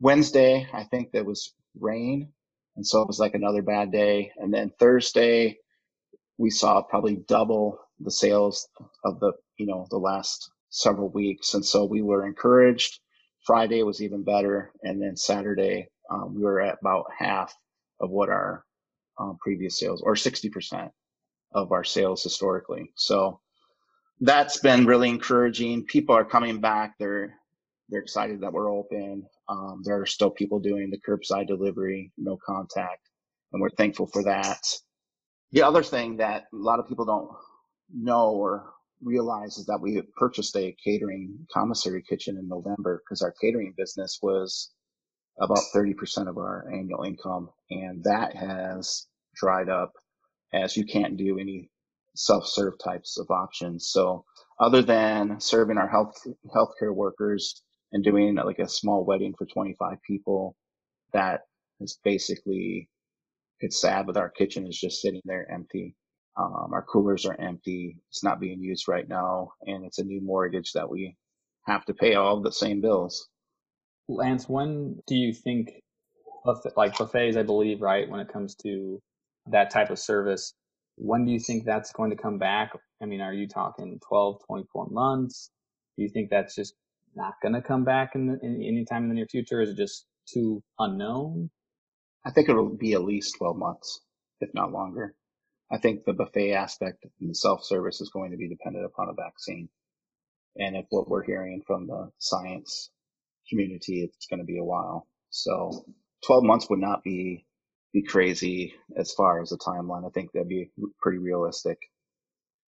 Wednesday, 0.00 0.66
I 0.72 0.84
think 0.84 1.12
there 1.12 1.24
was 1.24 1.54
rain. 1.78 2.32
And 2.76 2.86
so 2.86 3.02
it 3.02 3.08
was 3.08 3.18
like 3.18 3.34
another 3.34 3.62
bad 3.62 3.92
day. 3.92 4.32
And 4.38 4.52
then 4.54 4.72
Thursday, 4.78 5.58
we 6.38 6.50
saw 6.50 6.82
probably 6.82 7.16
double 7.28 7.78
the 8.00 8.10
sales 8.10 8.68
of 9.04 9.20
the, 9.20 9.32
you 9.58 9.66
know, 9.66 9.86
the 9.90 9.98
last 9.98 10.50
several 10.70 11.08
weeks. 11.10 11.54
And 11.54 11.64
so 11.64 11.84
we 11.84 12.02
were 12.02 12.26
encouraged. 12.26 13.00
Friday 13.44 13.82
was 13.82 14.02
even 14.02 14.24
better. 14.24 14.72
And 14.82 15.02
then 15.02 15.16
Saturday, 15.16 15.88
um, 16.10 16.34
we 16.34 16.42
were 16.42 16.60
at 16.60 16.78
about 16.80 17.06
half 17.18 17.54
of 18.00 18.10
what 18.10 18.28
our 18.28 18.64
um, 19.18 19.38
previous 19.40 19.78
sales 19.78 20.02
or 20.02 20.14
60% 20.14 20.90
of 21.54 21.72
our 21.72 21.84
sales 21.84 22.22
historically. 22.22 22.92
So 22.96 23.40
that's 24.20 24.58
been 24.60 24.86
really 24.86 25.08
encouraging. 25.10 25.86
People 25.86 26.16
are 26.16 26.24
coming 26.24 26.60
back. 26.60 26.94
They're 26.98 27.34
they're 27.88 28.00
excited 28.02 28.40
that 28.42 28.52
we're 28.52 28.72
open. 28.72 29.26
Um, 29.48 29.82
there 29.84 30.00
are 30.00 30.06
still 30.06 30.30
people 30.30 30.60
doing 30.60 30.90
the 30.90 31.00
curbside 31.00 31.46
delivery, 31.46 32.12
no 32.18 32.38
contact, 32.44 33.08
and 33.52 33.62
we're 33.62 33.70
thankful 33.70 34.06
for 34.06 34.22
that. 34.24 34.60
The 35.52 35.62
other 35.62 35.82
thing 35.82 36.18
that 36.18 36.44
a 36.52 36.56
lot 36.56 36.80
of 36.80 36.88
people 36.88 37.06
don't 37.06 37.30
know 37.92 38.30
or 38.30 38.72
realize 39.02 39.56
is 39.58 39.66
that 39.66 39.80
we 39.80 40.02
purchased 40.16 40.56
a 40.56 40.76
catering 40.84 41.46
commissary 41.52 42.02
kitchen 42.02 42.36
in 42.36 42.48
November 42.48 43.02
because 43.04 43.22
our 43.22 43.34
catering 43.40 43.74
business 43.76 44.18
was 44.22 44.70
about 45.40 45.62
30% 45.74 46.28
of 46.28 46.36
our 46.36 46.66
annual 46.72 47.04
income. 47.04 47.50
And 47.70 48.02
that 48.04 48.34
has 48.36 49.06
dried 49.36 49.68
up 49.68 49.92
as 50.52 50.76
you 50.76 50.84
can't 50.84 51.16
do 51.16 51.38
any 51.38 51.70
self-serve 52.16 52.74
types 52.82 53.18
of 53.18 53.30
options. 53.30 53.88
So 53.90 54.24
other 54.60 54.82
than 54.82 55.40
serving 55.40 55.78
our 55.78 55.88
health 55.88 56.14
healthcare 56.54 56.94
workers 56.94 57.62
and 57.92 58.04
doing 58.04 58.34
like 58.36 58.58
a 58.58 58.68
small 58.68 59.04
wedding 59.04 59.34
for 59.36 59.46
25 59.46 59.98
people, 60.06 60.56
that 61.12 61.42
is 61.80 61.98
basically 62.04 62.88
it's 63.60 63.80
sad, 63.80 64.06
but 64.06 64.16
our 64.16 64.28
kitchen 64.30 64.66
is 64.66 64.78
just 64.78 65.00
sitting 65.00 65.22
there 65.24 65.50
empty. 65.50 65.96
Um, 66.36 66.70
our 66.72 66.82
coolers 66.82 67.26
are 67.26 67.38
empty. 67.40 67.98
It's 68.10 68.22
not 68.22 68.40
being 68.40 68.60
used 68.62 68.86
right 68.86 69.08
now, 69.08 69.52
and 69.62 69.84
it's 69.84 69.98
a 69.98 70.04
new 70.04 70.20
mortgage 70.20 70.72
that 70.74 70.88
we 70.88 71.16
have 71.66 71.84
to 71.86 71.94
pay 71.94 72.14
all 72.14 72.40
the 72.40 72.52
same 72.52 72.80
bills. 72.80 73.28
Lance, 74.08 74.48
when 74.48 75.02
do 75.06 75.16
you 75.16 75.32
think, 75.34 75.70
like 76.76 76.96
buffets, 76.96 77.36
I 77.36 77.42
believe, 77.42 77.82
right, 77.82 78.08
when 78.08 78.20
it 78.20 78.32
comes 78.32 78.54
to 78.62 79.00
that 79.46 79.70
type 79.70 79.90
of 79.90 79.98
service, 79.98 80.54
when 80.96 81.24
do 81.24 81.32
you 81.32 81.40
think 81.40 81.64
that's 81.64 81.92
going 81.92 82.10
to 82.10 82.16
come 82.16 82.38
back? 82.38 82.72
I 83.02 83.06
mean, 83.06 83.20
are 83.20 83.34
you 83.34 83.48
talking 83.48 83.98
12, 84.08 84.40
24 84.46 84.88
months? 84.90 85.50
Do 85.96 86.04
you 86.04 86.08
think 86.08 86.30
that's 86.30 86.54
just 86.54 86.74
not 87.18 87.34
going 87.42 87.54
to 87.54 87.62
come 87.62 87.84
back 87.84 88.12
in, 88.14 88.28
the, 88.28 88.38
in 88.42 88.62
any 88.62 88.86
time 88.86 89.04
in 89.04 89.10
the 89.10 89.16
near 89.16 89.26
future? 89.26 89.60
Is 89.60 89.70
it 89.70 89.76
just 89.76 90.06
too 90.32 90.62
unknown? 90.78 91.50
I 92.24 92.30
think 92.30 92.48
it'll 92.48 92.76
be 92.76 92.94
at 92.94 93.04
least 93.04 93.36
12 93.38 93.56
months, 93.58 94.00
if 94.40 94.50
not 94.54 94.72
longer. 94.72 95.14
I 95.70 95.78
think 95.78 96.04
the 96.04 96.14
buffet 96.14 96.54
aspect 96.54 97.04
and 97.20 97.30
the 97.30 97.34
self 97.34 97.64
service 97.64 98.00
is 98.00 98.10
going 98.12 98.30
to 98.30 98.38
be 98.38 98.48
dependent 98.48 98.86
upon 98.86 99.08
a 99.10 99.14
vaccine. 99.14 99.68
And 100.56 100.76
if 100.76 100.86
what 100.90 101.08
we're 101.08 101.24
hearing 101.24 101.62
from 101.66 101.86
the 101.88 102.10
science 102.18 102.90
community, 103.50 104.04
it's 104.04 104.26
going 104.26 104.40
to 104.40 104.46
be 104.46 104.58
a 104.58 104.64
while. 104.64 105.06
So 105.30 105.84
12 106.26 106.44
months 106.44 106.70
would 106.70 106.80
not 106.80 107.04
be 107.04 107.46
be 107.92 108.02
crazy 108.02 108.74
as 108.96 109.12
far 109.14 109.40
as 109.42 109.50
the 109.50 109.58
timeline. 109.58 110.06
I 110.06 110.10
think 110.10 110.32
that'd 110.32 110.48
be 110.48 110.70
pretty 111.00 111.18
realistic. 111.18 111.78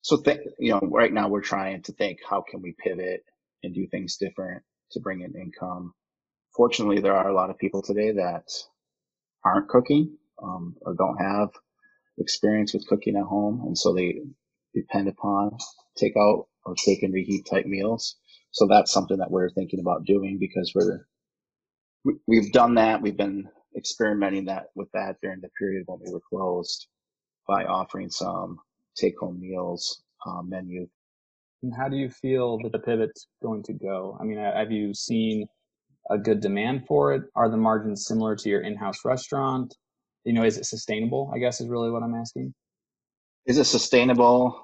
So, 0.02 0.22
th- 0.22 0.40
you 0.58 0.72
know, 0.72 0.80
right 0.82 1.12
now 1.12 1.28
we're 1.28 1.42
trying 1.42 1.82
to 1.82 1.92
think 1.92 2.20
how 2.28 2.42
can 2.50 2.62
we 2.62 2.74
pivot 2.78 3.24
and 3.62 3.74
do 3.74 3.86
things 3.88 4.16
different 4.18 4.62
to 4.92 5.00
bring 5.00 5.22
in 5.22 5.34
income. 5.40 5.94
Fortunately, 6.56 7.00
there 7.00 7.16
are 7.16 7.28
a 7.28 7.34
lot 7.34 7.50
of 7.50 7.58
people 7.58 7.82
today 7.82 8.12
that 8.12 8.44
aren't 9.44 9.68
cooking 9.68 10.16
um, 10.42 10.76
or 10.82 10.94
don't 10.94 11.18
have 11.18 11.50
experience 12.18 12.74
with 12.74 12.86
cooking 12.88 13.16
at 13.16 13.24
home, 13.24 13.62
and 13.66 13.76
so 13.78 13.94
they 13.94 14.20
depend 14.74 15.08
upon 15.08 15.56
takeout 16.02 16.46
or 16.64 16.74
take 16.84 17.02
and 17.02 17.14
reheat 17.14 17.46
type 17.50 17.66
meals. 17.66 18.16
So 18.52 18.66
that's 18.68 18.92
something 18.92 19.18
that 19.18 19.30
we're 19.30 19.50
thinking 19.50 19.80
about 19.80 20.04
doing 20.04 20.38
because 20.40 20.72
we're 20.74 21.06
we've 22.28 22.52
done 22.52 22.76
that. 22.76 23.02
We've 23.02 23.16
been 23.16 23.48
experimenting 23.76 24.46
that 24.46 24.66
with 24.74 24.90
that 24.94 25.16
during 25.22 25.40
the 25.40 25.50
period 25.58 25.84
when 25.86 26.00
we 26.04 26.12
were 26.12 26.22
closed 26.28 26.86
by 27.48 27.64
offering 27.64 28.10
some 28.10 28.58
take 28.96 29.18
home 29.18 29.40
meals 29.40 30.02
um, 30.26 30.48
menu. 30.50 30.88
And 31.62 31.72
how 31.76 31.88
do 31.88 31.96
you 31.96 32.10
feel 32.10 32.58
that 32.58 32.72
the 32.72 32.78
pivot's 32.78 33.28
going 33.42 33.62
to 33.64 33.72
go? 33.72 34.18
I 34.20 34.24
mean, 34.24 34.38
have 34.38 34.72
you 34.72 34.94
seen 34.94 35.46
a 36.10 36.18
good 36.18 36.40
demand 36.40 36.86
for 36.88 37.12
it? 37.14 37.22
Are 37.36 37.48
the 37.48 37.56
margins 37.56 38.06
similar 38.06 38.34
to 38.36 38.48
your 38.48 38.62
in-house 38.62 39.04
restaurant? 39.04 39.74
You 40.24 40.32
know, 40.32 40.42
is 40.42 40.58
it 40.58 40.66
sustainable? 40.66 41.30
I 41.34 41.38
guess 41.38 41.60
is 41.60 41.68
really 41.68 41.90
what 41.90 42.02
I'm 42.02 42.14
asking. 42.14 42.52
Is 43.46 43.58
it 43.58 43.64
sustainable? 43.64 44.60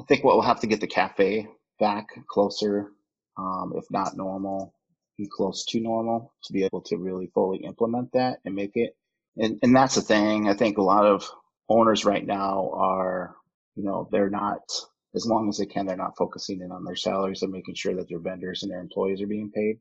I 0.00 0.04
think 0.04 0.24
what 0.24 0.36
we'll 0.36 0.42
have 0.42 0.60
to 0.60 0.66
get 0.66 0.80
the 0.80 0.86
cafe 0.86 1.46
back 1.78 2.06
closer, 2.28 2.90
um, 3.38 3.72
if 3.76 3.84
not 3.90 4.16
normal, 4.16 4.74
be 5.18 5.28
close 5.30 5.64
to 5.66 5.80
normal 5.80 6.32
to 6.44 6.52
be 6.52 6.64
able 6.64 6.80
to 6.82 6.96
really 6.96 7.30
fully 7.34 7.58
implement 7.58 8.10
that 8.12 8.38
and 8.44 8.54
make 8.54 8.72
it. 8.74 8.96
And, 9.36 9.58
and 9.62 9.74
that's 9.74 9.94
the 9.94 10.00
thing. 10.00 10.48
I 10.48 10.54
think 10.54 10.78
a 10.78 10.82
lot 10.82 11.06
of 11.06 11.28
owners 11.68 12.04
right 12.04 12.26
now 12.26 12.70
are, 12.74 13.34
you 13.76 13.84
know, 13.84 14.08
they're 14.10 14.30
not, 14.30 14.60
as 15.14 15.26
long 15.26 15.48
as 15.48 15.58
they 15.58 15.66
can, 15.66 15.86
they're 15.86 15.96
not 15.96 16.16
focusing 16.16 16.60
in 16.60 16.72
on 16.72 16.84
their 16.84 16.96
salaries. 16.96 17.40
They're 17.40 17.48
making 17.48 17.74
sure 17.74 17.94
that 17.96 18.08
their 18.08 18.20
vendors 18.20 18.62
and 18.62 18.72
their 18.72 18.80
employees 18.80 19.20
are 19.22 19.26
being 19.26 19.50
paid. 19.50 19.78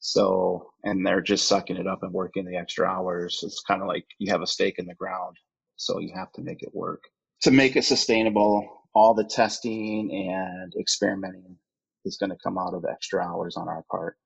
So, 0.00 0.70
and 0.84 1.06
they're 1.06 1.22
just 1.22 1.48
sucking 1.48 1.76
it 1.76 1.86
up 1.86 2.02
and 2.02 2.12
working 2.12 2.44
the 2.44 2.56
extra 2.56 2.86
hours. 2.86 3.40
It's 3.42 3.62
kind 3.62 3.80
of 3.80 3.88
like 3.88 4.04
you 4.18 4.30
have 4.32 4.42
a 4.42 4.46
stake 4.46 4.78
in 4.78 4.86
the 4.86 4.94
ground. 4.94 5.36
So 5.76 5.98
you 5.98 6.12
have 6.14 6.32
to 6.32 6.42
make 6.42 6.62
it 6.62 6.74
work. 6.74 7.02
To 7.42 7.50
make 7.50 7.76
it 7.76 7.84
sustainable, 7.84 8.68
all 8.94 9.14
the 9.14 9.24
testing 9.24 10.10
and 10.30 10.72
experimenting 10.78 11.56
is 12.04 12.18
going 12.18 12.30
to 12.30 12.38
come 12.44 12.58
out 12.58 12.74
of 12.74 12.84
extra 12.84 13.24
hours 13.24 13.56
on 13.56 13.68
our 13.68 13.84
part 13.90 14.16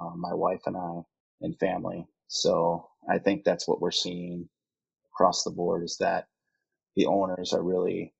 uh, 0.00 0.10
my 0.16 0.34
wife 0.34 0.62
and 0.66 0.76
I 0.76 1.00
and 1.40 1.58
family. 1.58 2.06
So 2.28 2.88
I 3.08 3.18
think 3.18 3.44
that's 3.44 3.68
what 3.68 3.80
we're 3.80 3.90
seeing 3.90 4.48
across 5.12 5.44
the 5.44 5.50
board 5.50 5.84
is 5.84 5.96
that 5.98 6.26
the 6.96 7.06
owners 7.06 7.52
are 7.52 7.62
really, 7.62 8.14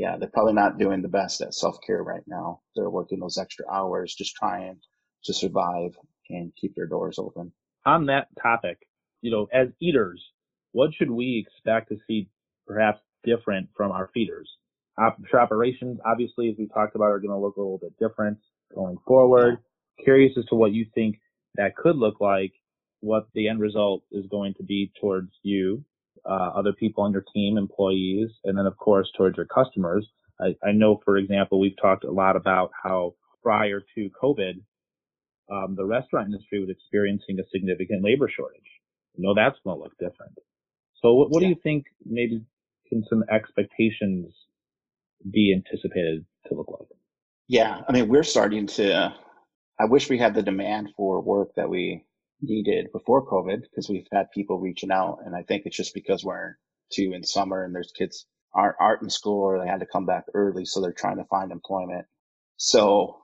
yeah, 0.00 0.16
they're 0.16 0.30
probably 0.30 0.54
not 0.54 0.78
doing 0.78 1.02
the 1.02 1.08
best 1.08 1.40
at 1.40 1.54
self 1.54 1.78
care 1.86 2.02
right 2.02 2.22
now. 2.26 2.60
They're 2.74 2.90
working 2.90 3.20
those 3.20 3.38
extra 3.38 3.66
hours, 3.70 4.14
just 4.14 4.34
trying 4.34 4.78
to 5.24 5.34
survive 5.34 5.96
and 6.30 6.52
keep 6.60 6.74
their 6.74 6.86
doors 6.86 7.18
open. 7.18 7.52
On 7.84 8.06
that 8.06 8.28
topic, 8.40 8.78
you 9.20 9.30
know, 9.30 9.46
as 9.52 9.68
eaters, 9.80 10.22
what 10.72 10.94
should 10.94 11.10
we 11.10 11.44
expect 11.46 11.90
to 11.90 11.98
see 12.06 12.28
perhaps 12.66 13.00
different 13.24 13.68
from 13.76 13.92
our 13.92 14.10
feeders? 14.14 14.48
Our 14.96 15.16
operations, 15.38 15.98
obviously, 16.04 16.48
as 16.48 16.56
we 16.58 16.68
talked 16.68 16.94
about, 16.94 17.06
are 17.06 17.20
going 17.20 17.30
to 17.30 17.38
look 17.38 17.56
a 17.56 17.60
little 17.60 17.78
bit 17.78 17.98
different 17.98 18.38
going 18.74 18.98
forward 19.06 19.58
curious 20.02 20.32
as 20.38 20.44
to 20.46 20.54
what 20.54 20.72
you 20.72 20.86
think 20.94 21.20
that 21.54 21.76
could 21.76 21.96
look 21.96 22.20
like, 22.20 22.52
what 23.00 23.28
the 23.34 23.48
end 23.48 23.60
result 23.60 24.02
is 24.10 24.26
going 24.30 24.54
to 24.54 24.62
be 24.62 24.92
towards 25.00 25.30
you, 25.42 25.84
uh, 26.28 26.50
other 26.56 26.72
people 26.72 27.04
on 27.04 27.12
your 27.12 27.24
team, 27.34 27.56
employees, 27.56 28.30
and 28.44 28.56
then 28.56 28.66
of 28.66 28.76
course 28.76 29.10
towards 29.16 29.36
your 29.36 29.46
customers. 29.46 30.06
I, 30.40 30.54
I 30.66 30.72
know, 30.72 31.00
for 31.04 31.16
example, 31.16 31.60
we've 31.60 31.76
talked 31.80 32.04
a 32.04 32.10
lot 32.10 32.36
about 32.36 32.70
how 32.82 33.14
prior 33.42 33.82
to 33.94 34.10
COVID, 34.22 34.54
um, 35.50 35.74
the 35.76 35.84
restaurant 35.84 36.26
industry 36.26 36.60
was 36.60 36.70
experiencing 36.70 37.38
a 37.38 37.48
significant 37.52 38.02
labor 38.02 38.30
shortage. 38.34 38.60
You 39.16 39.24
know, 39.24 39.34
that's 39.34 39.58
going 39.64 39.76
to 39.76 39.82
look 39.82 39.92
different. 39.98 40.32
So 41.02 41.14
what, 41.14 41.30
what 41.30 41.42
yeah. 41.42 41.48
do 41.48 41.54
you 41.54 41.60
think 41.62 41.86
maybe 42.04 42.44
can 42.88 43.04
some 43.08 43.24
expectations 43.30 44.32
be 45.30 45.54
anticipated 45.54 46.24
to 46.46 46.54
look 46.54 46.68
like? 46.70 46.88
Yeah, 47.48 47.80
I 47.88 47.92
mean, 47.92 48.08
we're 48.08 48.22
starting 48.22 48.66
to 48.68 49.12
I 49.80 49.86
wish 49.86 50.10
we 50.10 50.18
had 50.18 50.34
the 50.34 50.42
demand 50.42 50.90
for 50.94 51.22
work 51.22 51.54
that 51.56 51.70
we 51.70 52.04
needed 52.42 52.92
before 52.92 53.26
COVID 53.26 53.62
because 53.62 53.88
we've 53.88 54.06
had 54.12 54.30
people 54.32 54.58
reaching 54.58 54.90
out. 54.90 55.18
And 55.24 55.34
I 55.34 55.42
think 55.42 55.62
it's 55.64 55.76
just 55.76 55.94
because 55.94 56.24
we're 56.24 56.56
two 56.92 57.12
in 57.14 57.24
summer 57.24 57.64
and 57.64 57.74
there's 57.74 57.92
kids 57.96 58.26
aren't, 58.54 58.76
aren't 58.80 59.02
in 59.02 59.10
school 59.10 59.42
or 59.42 59.58
they 59.58 59.68
had 59.68 59.80
to 59.80 59.86
come 59.86 60.06
back 60.06 60.24
early. 60.34 60.64
So 60.64 60.80
they're 60.80 60.92
trying 60.92 61.18
to 61.18 61.24
find 61.24 61.52
employment. 61.52 62.06
So 62.56 63.16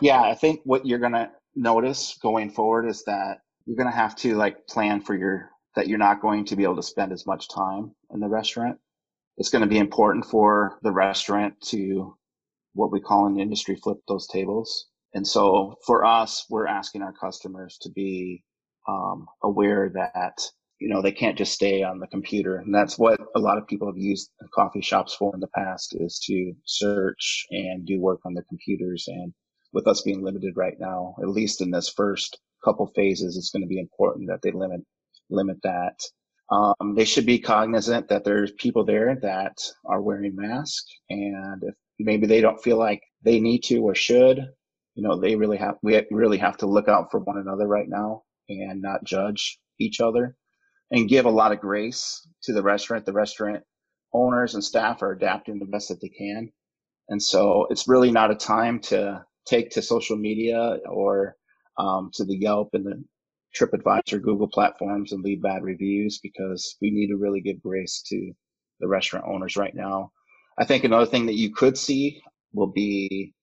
yeah, 0.00 0.20
I 0.20 0.34
think 0.34 0.60
what 0.64 0.86
you're 0.86 0.98
going 0.98 1.12
to 1.12 1.30
notice 1.54 2.18
going 2.22 2.50
forward 2.50 2.88
is 2.88 3.04
that 3.04 3.38
you're 3.66 3.76
going 3.76 3.90
to 3.90 3.96
have 3.96 4.16
to 4.16 4.36
like 4.36 4.66
plan 4.66 5.00
for 5.00 5.16
your, 5.16 5.50
that 5.76 5.88
you're 5.88 5.98
not 5.98 6.20
going 6.20 6.44
to 6.46 6.56
be 6.56 6.64
able 6.64 6.76
to 6.76 6.82
spend 6.82 7.12
as 7.12 7.26
much 7.26 7.48
time 7.48 7.94
in 8.12 8.20
the 8.20 8.28
restaurant. 8.28 8.78
It's 9.36 9.50
going 9.50 9.62
to 9.62 9.68
be 9.68 9.78
important 9.78 10.26
for 10.26 10.78
the 10.82 10.92
restaurant 10.92 11.54
to 11.68 12.16
what 12.74 12.92
we 12.92 13.00
call 13.00 13.26
in 13.26 13.34
the 13.34 13.42
industry 13.42 13.76
flip 13.76 13.98
those 14.06 14.26
tables 14.26 14.90
and 15.12 15.26
so 15.26 15.76
for 15.84 16.04
us, 16.04 16.46
we're 16.48 16.66
asking 16.66 17.02
our 17.02 17.12
customers 17.12 17.78
to 17.82 17.90
be 17.90 18.44
um, 18.88 19.26
aware 19.42 19.90
that 19.94 20.40
you 20.80 20.88
know 20.88 21.02
they 21.02 21.12
can't 21.12 21.38
just 21.38 21.52
stay 21.52 21.82
on 21.82 21.98
the 21.98 22.06
computer, 22.06 22.56
and 22.56 22.74
that's 22.74 22.98
what 22.98 23.20
a 23.36 23.40
lot 23.40 23.58
of 23.58 23.66
people 23.66 23.86
have 23.88 23.98
used 23.98 24.30
coffee 24.54 24.80
shops 24.80 25.14
for 25.14 25.34
in 25.34 25.40
the 25.40 25.48
past 25.48 25.94
is 25.98 26.18
to 26.24 26.52
search 26.64 27.46
and 27.50 27.86
do 27.86 28.00
work 28.00 28.20
on 28.24 28.34
the 28.34 28.42
computers. 28.44 29.04
And 29.08 29.32
with 29.72 29.86
us 29.86 30.02
being 30.02 30.22
limited 30.22 30.54
right 30.56 30.78
now, 30.80 31.14
at 31.22 31.28
least 31.28 31.60
in 31.60 31.70
this 31.70 31.88
first 31.88 32.38
couple 32.64 32.86
phases, 32.94 33.36
it's 33.36 33.50
going 33.50 33.62
to 33.62 33.68
be 33.68 33.78
important 33.78 34.28
that 34.28 34.42
they 34.42 34.52
limit 34.52 34.80
limit 35.30 35.58
that. 35.62 36.00
Um, 36.50 36.96
they 36.96 37.04
should 37.04 37.26
be 37.26 37.38
cognizant 37.38 38.08
that 38.08 38.24
there's 38.24 38.50
people 38.52 38.84
there 38.84 39.16
that 39.22 39.56
are 39.86 40.02
wearing 40.02 40.34
masks, 40.34 40.90
and 41.08 41.62
if 41.62 41.74
maybe 42.00 42.26
they 42.26 42.40
don't 42.40 42.62
feel 42.62 42.78
like 42.78 43.02
they 43.22 43.38
need 43.38 43.60
to 43.64 43.78
or 43.78 43.94
should, 43.94 44.38
you 44.94 45.02
know, 45.02 45.20
they 45.20 45.36
really 45.36 45.58
have, 45.58 45.76
we 45.82 46.02
really 46.10 46.38
have 46.38 46.56
to 46.58 46.66
look 46.66 46.88
out 46.88 47.10
for 47.10 47.20
one 47.20 47.38
another 47.38 47.68
right 47.68 47.88
now 47.88 48.22
and 48.50 48.82
not 48.82 49.04
judge 49.04 49.58
each 49.78 50.00
other 50.00 50.36
and 50.90 51.08
give 51.08 51.24
a 51.24 51.30
lot 51.30 51.52
of 51.52 51.60
grace 51.60 52.26
to 52.42 52.52
the 52.52 52.62
restaurant. 52.62 53.06
The 53.06 53.12
restaurant 53.12 53.62
owners 54.12 54.54
and 54.54 54.64
staff 54.64 55.02
are 55.02 55.12
adapting 55.12 55.58
the 55.58 55.66
best 55.66 55.88
that 55.88 56.00
they 56.00 56.08
can. 56.08 56.50
And 57.08 57.22
so 57.22 57.66
it's 57.70 57.88
really 57.88 58.10
not 58.10 58.30
a 58.30 58.36
time 58.36 58.80
to 58.80 59.24
take 59.46 59.70
to 59.70 59.82
social 59.82 60.16
media 60.16 60.78
or 60.88 61.36
um, 61.78 62.10
to 62.14 62.24
the 62.24 62.36
Yelp 62.36 62.70
and 62.72 62.84
the 62.84 63.04
TripAdvisor, 63.58 64.22
Google 64.22 64.48
platforms 64.48 65.12
and 65.12 65.24
leave 65.24 65.42
bad 65.42 65.62
reviews 65.62 66.20
because 66.22 66.76
we 66.80 66.90
need 66.90 67.08
to 67.08 67.16
really 67.16 67.40
give 67.40 67.62
grace 67.62 68.02
to 68.06 68.32
the 68.80 68.88
restaurant 68.88 69.26
owners 69.28 69.56
right 69.56 69.74
now. 69.74 70.12
I 70.58 70.64
think 70.64 70.84
another 70.84 71.06
thing 71.06 71.26
that 71.26 71.34
you 71.34 71.52
could 71.52 71.76
see 71.76 72.20
will 72.52 72.68
be 72.68 73.34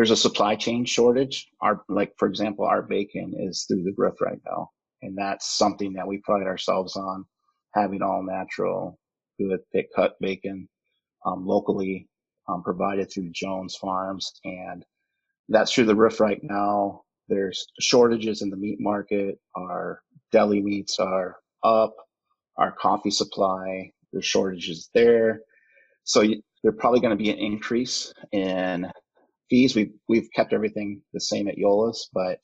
there's 0.00 0.10
a 0.10 0.16
supply 0.16 0.56
chain 0.56 0.82
shortage. 0.82 1.46
Our, 1.60 1.82
like, 1.90 2.14
for 2.16 2.26
example, 2.26 2.64
our 2.64 2.80
bacon 2.80 3.34
is 3.36 3.66
through 3.68 3.82
the 3.82 3.92
roof 3.98 4.18
right 4.22 4.40
now. 4.46 4.70
And 5.02 5.14
that's 5.14 5.58
something 5.58 5.92
that 5.92 6.06
we 6.06 6.22
pride 6.24 6.46
ourselves 6.46 6.96
on 6.96 7.26
having 7.74 8.00
all 8.00 8.22
natural, 8.22 8.98
good, 9.38 9.60
thick 9.74 9.88
cut 9.94 10.14
bacon, 10.18 10.66
um, 11.26 11.46
locally, 11.46 12.08
um, 12.48 12.62
provided 12.62 13.12
through 13.12 13.28
Jones 13.34 13.76
Farms. 13.76 14.32
And 14.46 14.86
that's 15.50 15.70
through 15.70 15.84
the 15.84 15.94
roof 15.94 16.18
right 16.18 16.40
now. 16.42 17.02
There's 17.28 17.66
shortages 17.78 18.40
in 18.40 18.48
the 18.48 18.56
meat 18.56 18.78
market. 18.80 19.38
Our 19.54 20.00
deli 20.32 20.62
meats 20.62 20.98
are 20.98 21.36
up. 21.62 21.94
Our 22.56 22.72
coffee 22.72 23.10
supply, 23.10 23.92
there's 24.14 24.24
shortages 24.24 24.88
there. 24.94 25.42
So 26.04 26.22
there's 26.62 26.76
probably 26.78 27.00
going 27.00 27.18
to 27.18 27.22
be 27.22 27.28
an 27.28 27.36
increase 27.36 28.14
in 28.32 28.90
fees. 29.50 29.76
We've, 29.76 29.92
we've 30.08 30.28
kept 30.34 30.52
everything 30.54 31.02
the 31.12 31.20
same 31.20 31.48
at 31.48 31.58
Yola's, 31.58 32.08
but, 32.14 32.42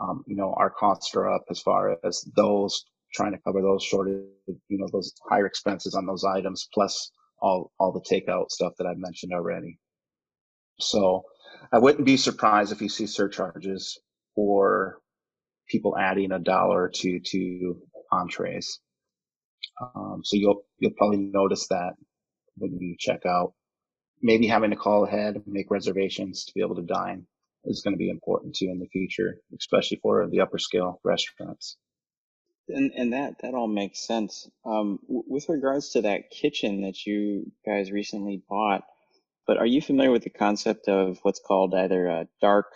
um, 0.00 0.24
you 0.26 0.36
know, 0.36 0.54
our 0.56 0.70
costs 0.70 1.14
are 1.14 1.30
up 1.32 1.44
as 1.50 1.60
far 1.60 1.96
as 2.04 2.28
those 2.36 2.84
trying 3.14 3.32
to 3.32 3.38
cover 3.38 3.62
those 3.62 3.84
shortage, 3.84 4.24
you 4.68 4.78
know, 4.78 4.88
those 4.92 5.14
higher 5.30 5.46
expenses 5.46 5.94
on 5.94 6.06
those 6.06 6.24
items, 6.24 6.68
plus 6.74 7.10
all, 7.40 7.72
all 7.78 7.92
the 7.92 8.00
takeout 8.00 8.50
stuff 8.50 8.74
that 8.78 8.86
I've 8.86 8.98
mentioned 8.98 9.32
already. 9.32 9.78
So 10.80 11.24
I 11.72 11.78
wouldn't 11.78 12.04
be 12.04 12.18
surprised 12.18 12.72
if 12.72 12.82
you 12.82 12.88
see 12.88 13.06
surcharges 13.06 13.98
or 14.34 14.98
people 15.68 15.96
adding 15.96 16.32
a 16.32 16.38
dollar 16.38 16.82
or 16.82 16.90
two 16.94 17.20
to 17.24 17.80
entrees. 18.12 18.80
Um, 19.80 20.22
so 20.24 20.36
you'll, 20.36 20.62
you'll 20.78 20.92
probably 20.98 21.18
notice 21.18 21.68
that 21.68 21.94
when 22.56 22.78
you 22.80 22.96
check 22.98 23.26
out. 23.26 23.54
Maybe 24.26 24.48
having 24.48 24.70
to 24.70 24.76
call 24.76 25.04
ahead, 25.06 25.42
make 25.46 25.70
reservations 25.70 26.46
to 26.46 26.54
be 26.54 26.60
able 26.62 26.74
to 26.76 26.82
dine 26.82 27.26
is 27.64 27.82
going 27.82 27.94
to 27.94 27.98
be 27.98 28.10
important 28.10 28.56
too 28.56 28.70
in 28.70 28.80
the 28.80 28.88
future, 28.88 29.36
especially 29.56 30.00
for 30.02 30.26
the 30.28 30.40
upper 30.40 30.58
scale 30.58 31.00
restaurants. 31.04 31.76
And 32.68 32.90
and 32.96 33.12
that 33.12 33.36
that 33.42 33.54
all 33.54 33.68
makes 33.68 34.04
sense. 34.04 34.50
Um, 34.64 34.98
w- 35.06 35.24
with 35.28 35.48
regards 35.48 35.90
to 35.90 36.02
that 36.02 36.30
kitchen 36.30 36.82
that 36.82 37.06
you 37.06 37.52
guys 37.64 37.92
recently 37.92 38.42
bought, 38.48 38.82
but 39.46 39.58
are 39.58 39.66
you 39.66 39.80
familiar 39.80 40.10
with 40.10 40.24
the 40.24 40.30
concept 40.30 40.88
of 40.88 41.18
what's 41.22 41.40
called 41.40 41.74
either 41.74 42.08
a 42.08 42.28
dark 42.40 42.66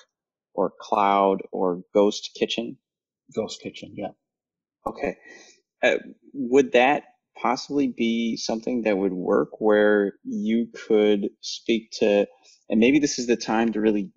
or 0.54 0.72
cloud 0.80 1.42
or 1.50 1.82
ghost 1.94 2.30
kitchen? 2.38 2.78
Ghost 3.34 3.60
kitchen, 3.62 3.94
yeah. 3.96 4.12
Okay. 4.86 5.16
Uh, 5.82 5.98
would 6.34 6.72
that 6.72 7.04
possibly 7.36 7.88
be 7.88 8.36
something 8.36 8.82
that 8.82 8.98
would 8.98 9.12
work 9.12 9.60
where 9.60 10.14
you 10.24 10.68
could 10.86 11.30
speak 11.40 11.90
to, 12.00 12.26
and 12.68 12.80
maybe 12.80 12.98
this 12.98 13.18
is 13.18 13.26
the 13.26 13.36
time 13.36 13.72
to 13.72 13.80
really, 13.80 14.10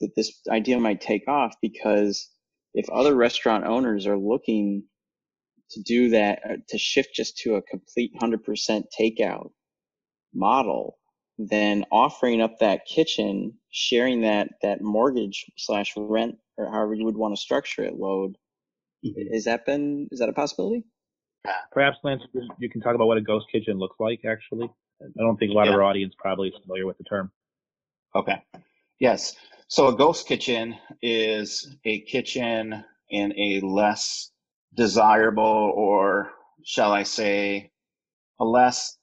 that 0.00 0.14
this 0.16 0.40
idea 0.50 0.78
might 0.78 1.00
take 1.00 1.28
off 1.28 1.54
because 1.62 2.28
if 2.74 2.88
other 2.90 3.14
restaurant 3.14 3.64
owners 3.64 4.06
are 4.06 4.18
looking 4.18 4.84
to 5.70 5.82
do 5.82 6.10
that, 6.10 6.40
uh, 6.44 6.56
to 6.68 6.78
shift 6.78 7.10
just 7.14 7.38
to 7.38 7.54
a 7.54 7.62
complete 7.62 8.12
100% 8.20 8.84
takeout 8.98 9.50
model, 10.34 10.98
then 11.38 11.84
offering 11.90 12.40
up 12.40 12.58
that 12.58 12.84
kitchen, 12.84 13.54
sharing 13.70 14.22
that, 14.22 14.48
that 14.62 14.82
mortgage 14.82 15.46
slash 15.56 15.94
rent 15.96 16.36
or 16.56 16.70
however 16.70 16.94
you 16.94 17.04
would 17.04 17.16
want 17.16 17.34
to 17.34 17.40
structure 17.40 17.82
it 17.82 17.94
load, 17.94 18.36
mm-hmm. 19.04 19.34
is 19.34 19.44
that 19.44 19.64
been, 19.64 20.08
is 20.10 20.18
that 20.18 20.28
a 20.28 20.34
possibility? 20.34 20.84
Perhaps 21.72 21.98
Lance, 22.02 22.22
you 22.58 22.68
can 22.68 22.80
talk 22.80 22.94
about 22.94 23.06
what 23.06 23.18
a 23.18 23.22
ghost 23.22 23.46
kitchen 23.50 23.78
looks 23.78 23.96
like. 23.98 24.20
Actually, 24.24 24.70
I 25.02 25.06
don't 25.18 25.36
think 25.36 25.52
a 25.52 25.54
lot 25.54 25.66
yeah. 25.66 25.70
of 25.70 25.76
our 25.76 25.82
audience 25.82 26.14
probably 26.18 26.48
is 26.48 26.54
familiar 26.62 26.86
with 26.86 26.98
the 26.98 27.04
term. 27.04 27.30
Okay. 28.14 28.42
Yes. 28.98 29.36
So 29.68 29.88
a 29.88 29.96
ghost 29.96 30.26
kitchen 30.26 30.76
is 31.00 31.76
a 31.84 32.00
kitchen 32.00 32.84
in 33.08 33.32
a 33.38 33.60
less 33.60 34.30
desirable, 34.74 35.72
or 35.74 36.30
shall 36.64 36.92
I 36.92 37.04
say, 37.04 37.70
a 38.40 38.44
less 38.44 38.98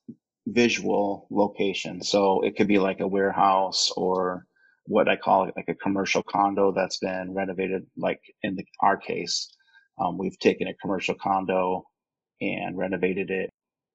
visual 0.46 1.28
location. 1.30 2.02
So 2.02 2.42
it 2.42 2.56
could 2.56 2.68
be 2.68 2.80
like 2.80 3.00
a 3.00 3.08
warehouse 3.08 3.92
or 3.96 4.46
what 4.86 5.10
I 5.10 5.16
call 5.16 5.50
like 5.56 5.68
a 5.68 5.76
commercial 5.76 6.24
condo 6.24 6.72
that's 6.72 6.98
been 7.00 7.34
renovated. 7.34 7.86
Like 7.98 8.22
in 8.44 8.56
the, 8.56 8.66
our 8.82 8.98
case, 8.98 9.50
um, 10.00 10.18
we've 10.18 10.40
taken 10.40 10.68
a 10.68 10.74
commercial 10.76 11.16
condo 11.16 11.84
and 12.42 12.78
renovated 12.78 13.32
it 13.32 13.50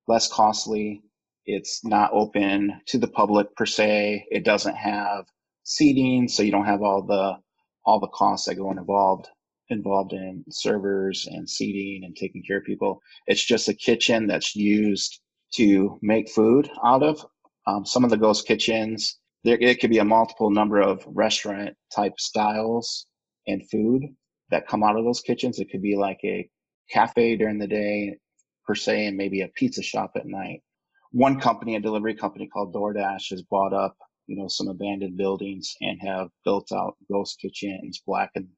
less 0.09 0.29
costly. 0.29 1.03
It's 1.47 1.85
not 1.85 2.13
open 2.13 2.81
to 2.87 2.99
the 2.99 3.09
public 3.09 3.55
per 3.57 3.67
se. 3.67 4.27
It 4.31 4.45
doesn't 4.45 4.77
have 4.77 5.27
seating, 5.65 6.29
so 6.29 6.43
you 6.43 6.53
don't 6.53 6.67
have 6.67 6.83
all 6.83 7.03
the 7.03 7.37
all 7.85 8.01
the 8.01 8.09
costs 8.09 8.47
that 8.47 8.57
go 8.57 8.71
involved 8.71 9.29
involved 9.71 10.13
in 10.13 10.45
servers 10.51 11.27
and 11.31 11.49
seating 11.49 12.05
and 12.05 12.15
taking 12.17 12.43
care 12.47 12.59
of 12.59 12.65
people. 12.65 13.01
It's 13.27 13.45
just 13.45 13.69
a 13.69 13.75
kitchen 13.75 14.27
that's 14.27 14.55
used 14.55 15.21
to 15.55 15.99
make 16.03 16.31
food 16.31 16.71
out 16.85 17.03
of. 17.03 17.25
Um, 17.67 17.85
some 17.87 18.05
of 18.05 18.11
the 18.11 18.17
ghost 18.17 18.47
kitchens, 18.47 19.19
there 19.45 19.59
it 19.61 19.81
could 19.81 19.91
be 19.91 19.99
a 19.99 20.05
multiple 20.05 20.51
number 20.51 20.81
of 20.81 21.05
restaurant 21.07 21.75
type 21.95 22.15
styles 22.19 23.07
and 23.47 23.69
food 23.71 24.03
that 24.51 24.69
come 24.69 24.83
out 24.83 24.97
of 24.97 25.05
those 25.05 25.21
kitchens. 25.21 25.59
It 25.59 25.71
could 25.71 25.83
be 25.83 25.97
like 25.97 26.19
a 26.25 26.49
cafe 26.91 27.37
during 27.37 27.59
the 27.59 27.67
day 27.67 28.17
per 28.67 28.75
se 28.75 29.07
and 29.07 29.17
maybe 29.17 29.41
a 29.41 29.49
pizza 29.49 29.83
shop 29.83 30.13
at 30.17 30.27
night. 30.27 30.63
One 31.11 31.41
company, 31.41 31.77
a 31.77 31.81
delivery 31.81 32.15
company 32.15 32.47
called 32.47 32.75
DoorDash 32.75 33.31
has 33.31 33.43
bought 33.43 33.73
up, 33.75 33.97
you 34.27 34.37
know, 34.37 34.49
some 34.49 34.69
abandoned 34.69 35.17
buildings 35.17 35.75
and 35.81 36.01
have 36.01 36.29
built 36.45 36.73
out 36.73 36.97
ghost 37.11 37.39
kitchens, 37.41 38.03
blackened, 38.07 38.49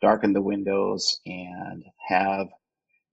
darkened 0.00 0.34
the 0.34 0.42
windows 0.42 1.20
and 1.26 1.84
have, 2.08 2.48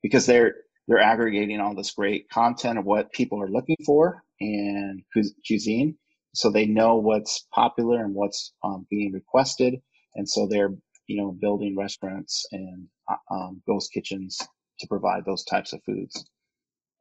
because 0.02 0.26
they're, 0.26 0.56
they're 0.88 1.00
aggregating 1.00 1.60
all 1.60 1.76
this 1.76 1.92
great 1.92 2.30
content 2.30 2.80
of 2.80 2.86
what 2.86 3.12
people 3.12 3.42
are 3.42 3.50
looking 3.50 3.78
for 3.86 4.24
in 4.40 5.04
cuisine. 5.46 5.98
So 6.34 6.50
they 6.50 6.66
know 6.66 6.96
what's 6.96 7.48
popular 7.54 8.04
and 8.04 8.16
what's 8.16 8.54
um, 8.64 8.88
being 8.90 9.12
requested. 9.12 9.76
And 10.16 10.28
so 10.28 10.48
they're, 10.48 10.74
you 11.08 11.18
know, 11.18 11.32
building 11.32 11.76
restaurants 11.78 12.46
and 12.52 12.88
uh, 13.10 13.34
um, 13.34 13.62
ghost 13.68 13.92
kitchens 13.92 14.40
to 14.80 14.88
provide 14.88 15.26
those 15.26 15.44
types 15.44 15.74
of 15.74 15.84
foods 15.84 16.26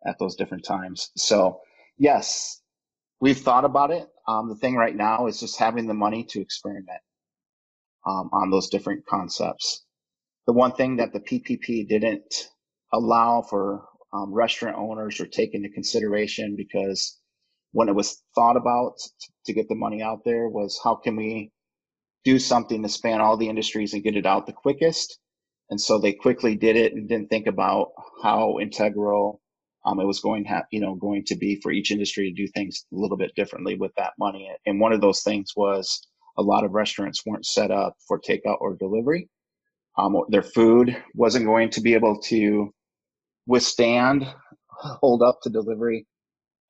at 0.06 0.18
those 0.18 0.36
different 0.36 0.64
times. 0.64 1.10
So 1.16 1.60
yes, 1.98 2.60
we've 3.20 3.38
thought 3.38 3.64
about 3.64 3.90
it. 3.90 4.08
Um, 4.26 4.48
the 4.48 4.56
thing 4.56 4.76
right 4.76 4.94
now 4.94 5.26
is 5.26 5.40
just 5.40 5.58
having 5.58 5.86
the 5.86 5.94
money 5.94 6.24
to 6.30 6.40
experiment 6.40 7.00
um, 8.06 8.30
on 8.32 8.50
those 8.50 8.68
different 8.68 9.06
concepts. 9.06 9.84
The 10.46 10.52
one 10.52 10.72
thing 10.72 10.96
that 10.96 11.12
the 11.12 11.20
PPP 11.20 11.88
didn't 11.88 12.48
allow 12.92 13.42
for 13.42 13.84
um, 14.12 14.32
restaurant 14.32 14.76
owners 14.76 15.20
or 15.20 15.26
take 15.26 15.54
into 15.54 15.68
consideration 15.68 16.56
because 16.56 17.18
when 17.72 17.88
it 17.88 17.94
was 17.94 18.22
thought 18.34 18.56
about 18.56 18.94
to 19.46 19.52
get 19.52 19.68
the 19.68 19.74
money 19.74 20.02
out 20.02 20.24
there 20.24 20.48
was 20.48 20.80
how 20.82 20.94
can 20.94 21.16
we 21.16 21.52
do 22.24 22.38
something 22.38 22.82
to 22.82 22.88
span 22.88 23.20
all 23.20 23.36
the 23.36 23.48
industries 23.48 23.94
and 23.94 24.02
get 24.02 24.16
it 24.16 24.26
out 24.26 24.46
the 24.46 24.52
quickest 24.52 25.18
and 25.70 25.80
so 25.80 25.98
they 25.98 26.12
quickly 26.12 26.56
did 26.56 26.76
it 26.76 26.92
and 26.94 27.08
didn't 27.08 27.28
think 27.28 27.46
about 27.46 27.92
how 28.22 28.58
integral 28.60 29.40
um, 29.84 30.00
it 30.00 30.06
was 30.06 30.20
going 30.20 30.44
to 30.44 30.50
have, 30.50 30.64
you 30.70 30.80
know, 30.80 30.94
going 30.94 31.24
to 31.26 31.36
be 31.36 31.60
for 31.62 31.72
each 31.72 31.90
industry 31.90 32.30
to 32.30 32.42
do 32.42 32.48
things 32.54 32.84
a 32.92 32.96
little 32.96 33.16
bit 33.16 33.34
differently 33.36 33.76
with 33.76 33.92
that 33.96 34.12
money. 34.18 34.50
And 34.66 34.80
one 34.80 34.92
of 34.92 35.00
those 35.00 35.22
things 35.22 35.52
was 35.56 36.06
a 36.38 36.42
lot 36.42 36.64
of 36.64 36.72
restaurants 36.72 37.24
weren't 37.26 37.46
set 37.46 37.70
up 37.70 37.96
for 38.06 38.20
takeout 38.20 38.60
or 38.60 38.76
delivery. 38.76 39.28
Um, 39.98 40.16
their 40.30 40.42
food 40.42 40.96
wasn't 41.14 41.46
going 41.46 41.70
to 41.70 41.80
be 41.80 41.94
able 41.94 42.20
to 42.22 42.72
withstand, 43.46 44.26
hold 44.70 45.22
up 45.22 45.40
to 45.42 45.50
delivery. 45.50 46.06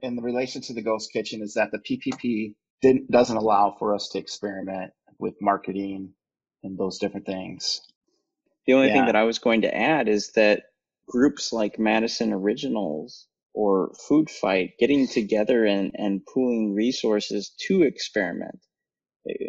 And 0.02 0.18
the 0.18 0.22
relation 0.22 0.62
to 0.62 0.74
the 0.74 0.82
ghost 0.82 1.12
kitchen 1.12 1.42
is 1.42 1.54
that 1.54 1.70
the 1.72 1.78
PPP 1.78 2.54
didn't, 2.82 3.11
doesn't 3.11 3.37
allow 3.37 3.76
for 3.78 3.94
us 3.94 4.11
to 4.11 4.18
experiment 4.18 4.92
with 5.18 5.34
marketing 5.40 6.14
and 6.64 6.78
those 6.78 6.98
different 6.98 7.26
things. 7.26 7.80
The 8.68 8.74
only 8.74 8.88
yeah. 8.88 8.96
thing 8.96 9.07
that 9.07 9.16
I 9.16 9.24
was 9.24 9.38
going 9.38 9.62
to 9.62 9.74
add 9.74 10.09
is 10.09 10.33
that 10.33 10.64
groups 11.09 11.54
like 11.54 11.78
Madison 11.78 12.35
Originals 12.35 13.26
or 13.54 13.94
Food 14.07 14.28
Fight 14.28 14.72
getting 14.78 15.09
together 15.09 15.64
and, 15.64 15.90
and 15.94 16.20
pooling 16.26 16.74
resources 16.74 17.50
to 17.66 17.83
experiment, 17.83 18.61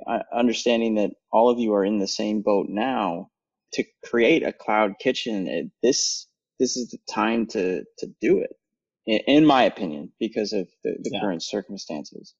uh, 0.07 0.19
understanding 0.33 0.95
that 0.95 1.11
all 1.33 1.49
of 1.49 1.59
you 1.59 1.73
are 1.73 1.83
in 1.83 1.99
the 1.99 2.07
same 2.07 2.41
boat 2.41 2.67
now 2.69 3.29
to 3.73 3.83
create 4.05 4.43
a 4.43 4.53
cloud 4.53 4.93
kitchen. 5.01 5.69
this 5.83 6.25
this 6.57 6.77
is 6.77 6.89
the 6.89 6.99
time 7.13 7.45
to 7.47 7.83
to 7.97 8.07
do 8.21 8.39
it, 8.39 8.55
in, 9.05 9.19
in 9.27 9.45
my 9.45 9.63
opinion, 9.63 10.13
because 10.17 10.53
of 10.53 10.69
the, 10.85 10.91
the 11.03 11.09
yeah. 11.11 11.19
current 11.19 11.43
circumstances. 11.43 12.33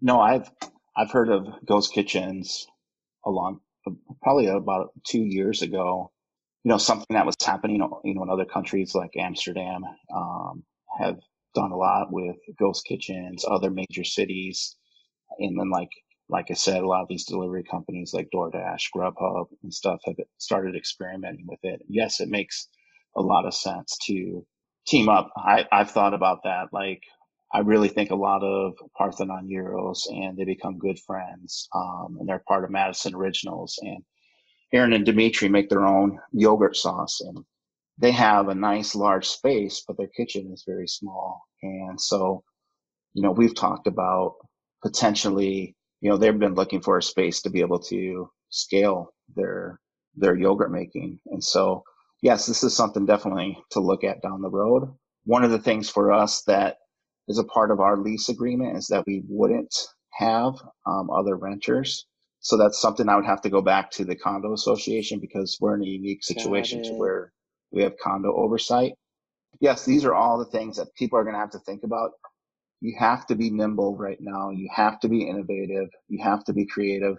No, 0.00 0.20
I've 0.20 0.50
I've 0.96 1.12
heard 1.12 1.28
of 1.28 1.46
ghost 1.64 1.92
kitchens 1.92 2.66
a 3.24 3.30
long 3.30 3.60
probably 4.20 4.48
about 4.48 4.90
two 5.06 5.22
years 5.22 5.62
ago, 5.62 6.10
you 6.64 6.70
know, 6.70 6.78
something 6.78 7.06
that 7.10 7.26
was 7.26 7.36
happening, 7.44 7.76
you 8.04 8.14
know, 8.14 8.22
in 8.22 8.30
other 8.30 8.46
countries 8.46 8.94
like 8.94 9.10
Amsterdam, 9.18 9.84
um, 10.14 10.64
have 10.98 11.18
done 11.54 11.72
a 11.72 11.76
lot 11.76 12.10
with 12.10 12.36
ghost 12.58 12.84
kitchens, 12.86 13.44
other 13.48 13.70
major 13.70 14.02
cities. 14.04 14.76
And 15.38 15.58
then 15.58 15.70
like, 15.70 15.90
like 16.30 16.46
I 16.50 16.54
said, 16.54 16.82
a 16.82 16.86
lot 16.86 17.02
of 17.02 17.08
these 17.08 17.26
delivery 17.26 17.64
companies 17.70 18.14
like 18.14 18.28
DoorDash, 18.34 18.84
Grubhub 18.96 19.46
and 19.62 19.72
stuff 19.72 20.00
have 20.06 20.16
started 20.38 20.74
experimenting 20.74 21.46
with 21.46 21.60
it. 21.64 21.82
Yes, 21.88 22.20
it 22.20 22.30
makes 22.30 22.68
a 23.16 23.20
lot 23.20 23.44
of 23.44 23.54
sense 23.54 23.98
to 24.06 24.46
team 24.86 25.10
up. 25.10 25.30
I, 25.36 25.66
I've 25.70 25.90
thought 25.90 26.14
about 26.14 26.44
that. 26.44 26.68
Like, 26.72 27.02
I 27.52 27.58
really 27.58 27.88
think 27.88 28.10
a 28.10 28.16
lot 28.16 28.42
of 28.42 28.72
Parthenon 28.96 29.48
Gyros 29.50 30.06
and 30.10 30.36
they 30.36 30.44
become 30.44 30.78
good 30.78 30.98
friends. 30.98 31.68
Um, 31.74 32.16
and 32.18 32.28
they're 32.28 32.42
part 32.48 32.64
of 32.64 32.70
Madison 32.70 33.14
Originals 33.14 33.78
and 33.82 34.02
Aaron 34.74 34.92
and 34.92 35.06
Dimitri 35.06 35.48
make 35.48 35.70
their 35.70 35.86
own 35.86 36.18
yogurt 36.32 36.76
sauce 36.76 37.20
and 37.20 37.38
they 37.98 38.10
have 38.10 38.48
a 38.48 38.54
nice 38.56 38.96
large 38.96 39.28
space, 39.28 39.84
but 39.86 39.96
their 39.96 40.08
kitchen 40.08 40.50
is 40.52 40.64
very 40.66 40.88
small. 40.88 41.42
And 41.62 42.00
so, 42.00 42.42
you 43.14 43.22
know, 43.22 43.30
we've 43.30 43.54
talked 43.54 43.86
about 43.86 44.34
potentially, 44.82 45.76
you 46.00 46.10
know, 46.10 46.16
they've 46.16 46.38
been 46.38 46.54
looking 46.54 46.80
for 46.80 46.98
a 46.98 47.02
space 47.02 47.40
to 47.42 47.50
be 47.50 47.60
able 47.60 47.78
to 47.80 48.28
scale 48.50 49.14
their, 49.36 49.80
their 50.16 50.36
yogurt 50.36 50.72
making. 50.72 51.20
And 51.26 51.42
so, 51.42 51.84
yes, 52.20 52.46
this 52.46 52.64
is 52.64 52.76
something 52.76 53.06
definitely 53.06 53.56
to 53.70 53.80
look 53.80 54.02
at 54.02 54.22
down 54.22 54.42
the 54.42 54.50
road. 54.50 54.92
One 55.24 55.44
of 55.44 55.52
the 55.52 55.60
things 55.60 55.88
for 55.88 56.12
us 56.12 56.42
that 56.48 56.78
is 57.28 57.38
a 57.38 57.44
part 57.44 57.70
of 57.70 57.80
our 57.80 57.96
lease 57.96 58.28
agreement 58.28 58.76
is 58.76 58.88
that 58.88 59.04
we 59.06 59.22
wouldn't 59.28 59.74
have 60.18 60.54
um, 60.86 61.10
other 61.10 61.36
renters. 61.36 62.06
So 62.44 62.58
that's 62.58 62.80
something 62.80 63.08
I 63.08 63.16
would 63.16 63.26
have 63.26 63.42
to 63.42 63.50
go 63.50 63.62
back 63.62 63.92
to 63.92 64.06
the 64.06 64.16
condo 64.16 64.54
association 64.54 65.20
because 65.20 65.58
we're 65.60 65.76
in 65.76 65.82
a 65.84 65.86
unique 65.86 66.24
situation 66.24 66.84
to 66.84 66.94
where 66.94 67.32
we 67.72 67.84
have 67.84 67.94
condo 68.02 68.34
oversight. 68.36 68.94
Yes, 69.60 69.86
these 69.86 70.04
are 70.04 70.14
all 70.14 70.38
the 70.38 70.46
things 70.46 70.78
that 70.78 70.94
people 70.96 71.18
are 71.18 71.24
going 71.24 71.34
to 71.34 71.40
have 71.40 71.52
to 71.52 71.60
think 71.60 71.84
about. 71.84 72.12
You 72.80 72.96
have 72.98 73.26
to 73.28 73.36
be 73.36 73.50
nimble 73.50 73.96
right 73.96 74.18
now. 74.20 74.50
You 74.50 74.68
have 74.74 75.00
to 75.00 75.08
be 75.08 75.28
innovative. 75.28 75.88
You 76.08 76.24
have 76.24 76.44
to 76.46 76.54
be 76.54 76.66
creative. 76.66 77.16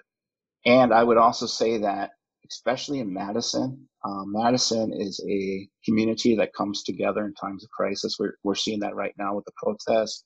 And 0.65 0.93
I 0.93 1.03
would 1.03 1.17
also 1.17 1.47
say 1.47 1.79
that, 1.79 2.11
especially 2.49 2.99
in 2.99 3.13
Madison, 3.13 3.87
um, 4.05 4.33
Madison 4.33 4.93
is 4.93 5.23
a 5.29 5.67
community 5.85 6.35
that 6.37 6.53
comes 6.53 6.83
together 6.83 7.25
in 7.25 7.33
times 7.35 7.63
of 7.63 7.71
crisis. 7.71 8.17
We're, 8.19 8.35
we're 8.43 8.55
seeing 8.55 8.81
that 8.81 8.95
right 8.95 9.13
now 9.17 9.35
with 9.35 9.45
the 9.45 9.53
protests. 9.57 10.23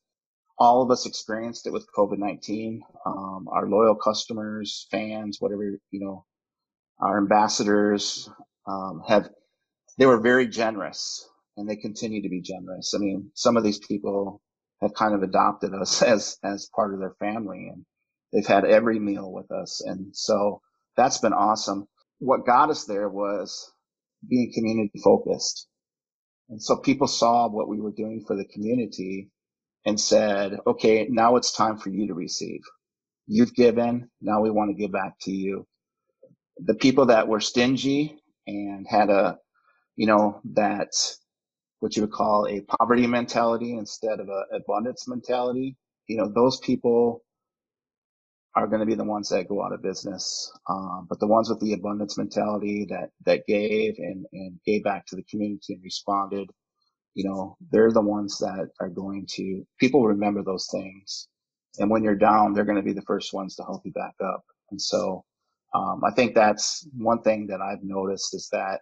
All 0.59 0.83
of 0.83 0.91
us 0.91 1.05
experienced 1.07 1.67
it 1.67 1.73
with 1.73 1.87
COVID-19. 1.97 2.79
Um, 3.05 3.47
our 3.51 3.67
loyal 3.67 3.95
customers, 3.95 4.87
fans, 4.91 5.37
whatever, 5.39 5.63
you 5.91 6.01
know, 6.01 6.25
our 7.01 7.17
ambassadors 7.19 8.29
um, 8.67 9.01
have, 9.07 9.29
they 9.97 10.05
were 10.05 10.21
very 10.21 10.47
generous 10.47 11.27
and 11.57 11.69
they 11.69 11.77
continue 11.77 12.21
to 12.23 12.29
be 12.29 12.41
generous. 12.41 12.93
I 12.95 12.99
mean, 12.99 13.31
some 13.35 13.57
of 13.57 13.63
these 13.63 13.79
people 13.79 14.41
have 14.81 14.93
kind 14.93 15.15
of 15.15 15.23
adopted 15.23 15.73
us 15.73 16.01
as, 16.03 16.37
as 16.43 16.69
part 16.75 16.93
of 16.93 16.99
their 16.99 17.15
family 17.19 17.69
and 17.73 17.85
they've 18.33 18.47
had 18.47 18.65
every 18.65 18.99
meal 18.99 19.31
with 19.31 19.51
us. 19.51 19.81
And 19.85 20.15
so 20.15 20.61
that's 20.97 21.19
been 21.19 21.33
awesome 21.33 21.87
what 22.19 22.45
got 22.45 22.69
us 22.69 22.85
there 22.85 23.09
was 23.09 23.71
being 24.29 24.51
community 24.53 24.99
focused. 25.03 25.67
And 26.49 26.61
so 26.61 26.77
people 26.77 27.07
saw 27.07 27.49
what 27.49 27.69
we 27.69 27.79
were 27.79 27.93
doing 27.93 28.23
for 28.27 28.35
the 28.35 28.45
community 28.45 29.29
and 29.85 29.99
said, 29.99 30.59
okay, 30.67 31.07
now 31.09 31.35
it's 31.37 31.53
time 31.53 31.77
for 31.77 31.89
you 31.89 32.07
to 32.07 32.13
receive. 32.13 32.61
You've 33.27 33.55
given. 33.55 34.09
Now 34.21 34.41
we 34.41 34.51
want 34.51 34.71
to 34.71 34.81
give 34.81 34.91
back 34.91 35.15
to 35.23 35.31
you. 35.31 35.67
The 36.57 36.75
people 36.75 37.07
that 37.07 37.27
were 37.27 37.41
stingy 37.41 38.19
and 38.47 38.87
had 38.89 39.09
a, 39.09 39.37
you 39.97 40.07
know, 40.07 40.41
that 40.53 40.89
what 41.81 41.95
you 41.97 42.03
would 42.03 42.13
call 42.13 42.47
a 42.47 42.61
poverty 42.61 43.07
mentality 43.07 43.75
instead 43.77 44.19
of 44.21 44.29
a 44.29 44.43
abundance 44.57 45.07
mentality, 45.07 45.77
you 46.07 46.17
know, 46.17 46.31
those 46.33 46.59
people 46.59 47.23
are 48.55 48.67
going 48.67 48.81
to 48.81 48.85
be 48.85 48.95
the 48.95 49.03
ones 49.03 49.29
that 49.29 49.47
go 49.47 49.63
out 49.63 49.73
of 49.73 49.81
business. 49.81 50.51
Um, 50.69 51.07
but 51.09 51.19
the 51.19 51.27
ones 51.27 51.49
with 51.49 51.59
the 51.61 51.73
abundance 51.73 52.17
mentality 52.17 52.85
that, 52.89 53.11
that 53.25 53.45
gave 53.47 53.95
and, 53.97 54.25
and 54.33 54.59
gave 54.65 54.83
back 54.83 55.05
to 55.07 55.15
the 55.15 55.23
community 55.23 55.73
and 55.73 55.83
responded, 55.83 56.49
you 57.15 57.29
know, 57.29 57.57
they're 57.71 57.91
the 57.91 58.01
ones 58.01 58.37
that 58.39 58.69
are 58.81 58.89
going 58.89 59.27
to, 59.31 59.65
people 59.79 60.05
remember 60.07 60.43
those 60.43 60.67
things. 60.71 61.27
And 61.79 61.89
when 61.91 62.03
you're 62.03 62.15
down, 62.15 62.53
they're 62.53 62.65
going 62.65 62.77
to 62.77 62.83
be 62.83 62.93
the 62.93 63.03
first 63.03 63.33
ones 63.33 63.55
to 63.57 63.63
help 63.63 63.83
you 63.85 63.91
back 63.93 64.15
up. 64.23 64.43
And 64.71 64.81
so, 64.81 65.23
um, 65.75 66.01
I 66.05 66.11
think 66.15 66.35
that's 66.35 66.87
one 66.97 67.21
thing 67.21 67.47
that 67.47 67.61
I've 67.61 67.83
noticed 67.83 68.35
is 68.35 68.49
that 68.51 68.81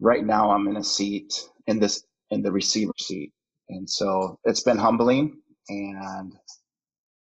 right 0.00 0.24
now 0.24 0.50
I'm 0.52 0.68
in 0.68 0.76
a 0.76 0.84
seat 0.84 1.48
in 1.66 1.80
this, 1.80 2.04
in 2.30 2.42
the 2.42 2.52
receiver 2.52 2.92
seat. 2.98 3.32
And 3.70 3.88
so 3.88 4.38
it's 4.44 4.62
been 4.62 4.78
humbling 4.78 5.38
and 5.68 6.32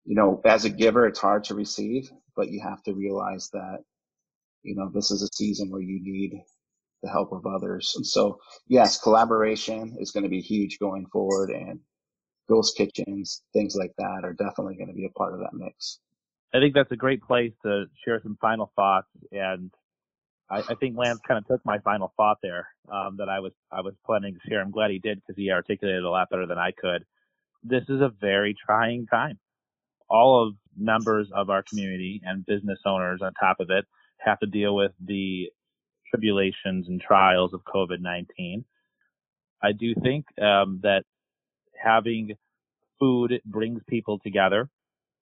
you 0.05 0.15
know, 0.15 0.41
as 0.45 0.65
a 0.65 0.69
giver, 0.69 1.05
it's 1.07 1.19
hard 1.19 1.43
to 1.45 1.55
receive, 1.55 2.09
but 2.35 2.49
you 2.49 2.61
have 2.61 2.81
to 2.83 2.93
realize 2.93 3.49
that, 3.53 3.79
you 4.63 4.75
know, 4.75 4.91
this 4.93 5.11
is 5.11 5.23
a 5.23 5.29
season 5.33 5.69
where 5.71 5.81
you 5.81 5.99
need 6.01 6.41
the 7.01 7.09
help 7.09 7.31
of 7.31 7.45
others. 7.45 7.93
And 7.95 8.05
so, 8.05 8.39
yes, 8.67 8.99
collaboration 8.99 9.97
is 9.99 10.11
going 10.11 10.23
to 10.23 10.29
be 10.29 10.41
huge 10.41 10.79
going 10.79 11.07
forward 11.11 11.49
and 11.49 11.79
ghost 12.47 12.75
kitchens, 12.75 13.41
things 13.53 13.75
like 13.75 13.91
that 13.97 14.21
are 14.23 14.33
definitely 14.33 14.75
going 14.75 14.89
to 14.89 14.95
be 14.95 15.05
a 15.05 15.17
part 15.17 15.33
of 15.33 15.39
that 15.39 15.53
mix. 15.53 15.99
I 16.53 16.59
think 16.59 16.73
that's 16.73 16.91
a 16.91 16.97
great 16.97 17.21
place 17.21 17.53
to 17.63 17.85
share 18.03 18.19
some 18.23 18.37
final 18.41 18.71
thoughts. 18.75 19.07
And 19.31 19.71
I, 20.49 20.63
I 20.69 20.75
think 20.79 20.97
Lance 20.97 21.19
kind 21.27 21.37
of 21.37 21.47
took 21.47 21.63
my 21.65 21.77
final 21.79 22.11
thought 22.17 22.37
there 22.41 22.67
um, 22.91 23.17
that 23.17 23.29
I 23.29 23.39
was 23.39 23.53
I 23.71 23.81
was 23.81 23.93
planning 24.05 24.33
to 24.33 24.39
share. 24.49 24.61
I'm 24.61 24.71
glad 24.71 24.89
he 24.89 24.99
did 24.99 25.21
because 25.21 25.37
he 25.37 25.51
articulated 25.51 26.03
a 26.03 26.09
lot 26.09 26.29
better 26.31 26.47
than 26.47 26.57
I 26.57 26.71
could. 26.71 27.05
This 27.63 27.83
is 27.87 28.01
a 28.01 28.11
very 28.19 28.55
trying 28.65 29.05
time 29.05 29.37
all 30.09 30.47
of 30.47 30.55
members 30.77 31.27
of 31.35 31.49
our 31.49 31.63
community 31.63 32.21
and 32.23 32.45
business 32.45 32.79
owners 32.85 33.21
on 33.21 33.33
top 33.33 33.59
of 33.59 33.69
it 33.69 33.85
have 34.19 34.39
to 34.39 34.47
deal 34.47 34.75
with 34.75 34.91
the 35.05 35.49
tribulations 36.09 36.87
and 36.87 37.01
trials 37.01 37.53
of 37.53 37.61
COVID-19. 37.63 38.63
I 39.61 39.71
do 39.71 39.93
think 40.01 40.25
um, 40.41 40.79
that 40.83 41.03
having 41.81 42.35
food 42.99 43.41
brings 43.45 43.81
people 43.87 44.19
together, 44.19 44.69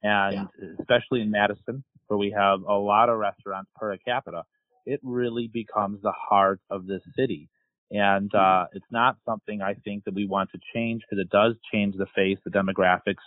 and 0.03 0.47
yeah. 0.59 0.67
especially 0.79 1.21
in 1.21 1.31
Madison, 1.31 1.83
where 2.07 2.17
we 2.17 2.33
have 2.37 2.61
a 2.61 2.73
lot 2.73 3.09
of 3.09 3.17
restaurants 3.17 3.69
per 3.75 3.95
capita, 3.97 4.43
it 4.85 4.99
really 5.03 5.49
becomes 5.51 6.01
the 6.01 6.13
heart 6.13 6.59
of 6.69 6.87
this 6.87 7.01
city. 7.17 7.49
And 7.91 8.29
mm-hmm. 8.31 8.63
uh, 8.63 8.65
it's 8.73 8.91
not 8.91 9.17
something 9.25 9.61
I 9.61 9.73
think 9.73 10.05
that 10.05 10.13
we 10.13 10.27
want 10.27 10.49
to 10.51 10.59
change 10.73 11.01
because 11.01 11.21
it 11.21 11.29
does 11.29 11.55
change 11.71 11.95
the 11.97 12.07
face, 12.15 12.37
the 12.45 12.51
demographics 12.51 13.25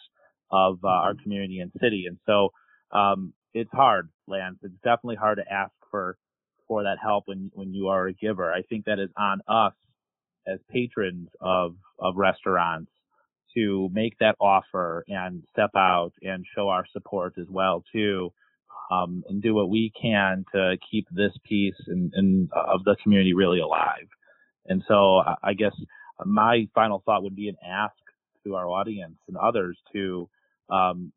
of 0.51 0.79
uh, 0.85 0.89
our 0.89 1.13
mm-hmm. 1.13 1.23
community 1.23 1.59
and 1.61 1.73
city. 1.81 2.05
And 2.07 2.19
so 2.27 2.51
um, 2.93 3.33
it's 3.55 3.71
hard, 3.73 4.09
Lance. 4.27 4.59
It's 4.63 4.75
definitely 4.85 5.17
hard 5.17 5.39
to 5.39 5.53
ask 5.53 5.73
for 5.91 6.17
for 6.71 6.85
that 6.85 6.99
help 7.03 7.25
when 7.27 7.51
when 7.53 7.75
you 7.75 7.89
are 7.89 8.07
a 8.07 8.13
giver. 8.13 8.53
I 8.53 8.63
think 8.63 8.85
that 8.85 9.01
is 9.01 9.11
on 9.19 9.41
us 9.49 9.75
as 10.47 10.61
patrons 10.71 11.29
of 11.41 11.75
of 11.99 12.15
restaurants 12.17 12.93
to 13.57 13.89
make 13.93 14.17
that 14.21 14.37
offer 14.41 15.05
and 15.09 15.43
step 15.51 15.71
out 15.77 16.13
and 16.23 16.47
show 16.55 16.69
our 16.69 16.87
support 16.93 17.35
as 17.39 17.47
well 17.51 17.83
too. 17.93 18.33
Um, 18.93 19.23
and 19.29 19.41
do 19.41 19.55
what 19.55 19.71
we 19.71 19.93
can 20.01 20.45
to 20.53 20.77
keep 20.91 21.07
this 21.13 21.31
piece 21.49 21.77
in, 21.87 22.11
in, 22.17 22.49
of 22.53 22.83
the 22.83 22.97
community 23.01 23.35
really 23.35 23.61
alive. 23.61 24.09
And 24.67 24.83
so 24.89 25.23
I 25.45 25.55
guess 25.57 25.75
my 26.25 26.67
final 26.75 27.01
thought 27.07 27.23
would 27.23 27.37
be 27.37 27.49
an 27.49 27.55
ask 27.65 27.95
to 28.45 28.57
our 28.57 28.69
audience 28.69 29.19
and 29.29 29.37
others 29.37 29.79
to 29.93 30.29
um, 30.71 31.13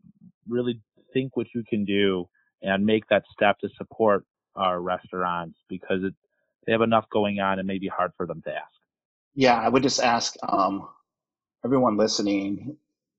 really 0.47 0.81
think 1.13 1.35
what 1.35 1.47
you 1.55 1.63
can 1.67 1.83
do 1.83 2.29
and 2.61 2.85
make 2.85 3.07
that 3.09 3.23
step 3.33 3.57
to 3.61 3.69
support 3.75 4.23
our 4.55 4.81
restaurants 4.81 5.57
because 5.69 6.03
it, 6.03 6.13
they 6.65 6.71
have 6.71 6.81
enough 6.81 7.09
going 7.09 7.39
on 7.39 7.59
and 7.59 7.67
may 7.67 7.79
be 7.79 7.87
hard 7.87 8.11
for 8.17 8.25
them 8.25 8.41
to 8.43 8.51
ask. 8.51 8.73
Yeah, 9.35 9.59
I 9.59 9.69
would 9.69 9.83
just 9.83 10.01
ask 10.01 10.35
um, 10.47 10.87
everyone 11.65 11.97
listening 11.97 12.77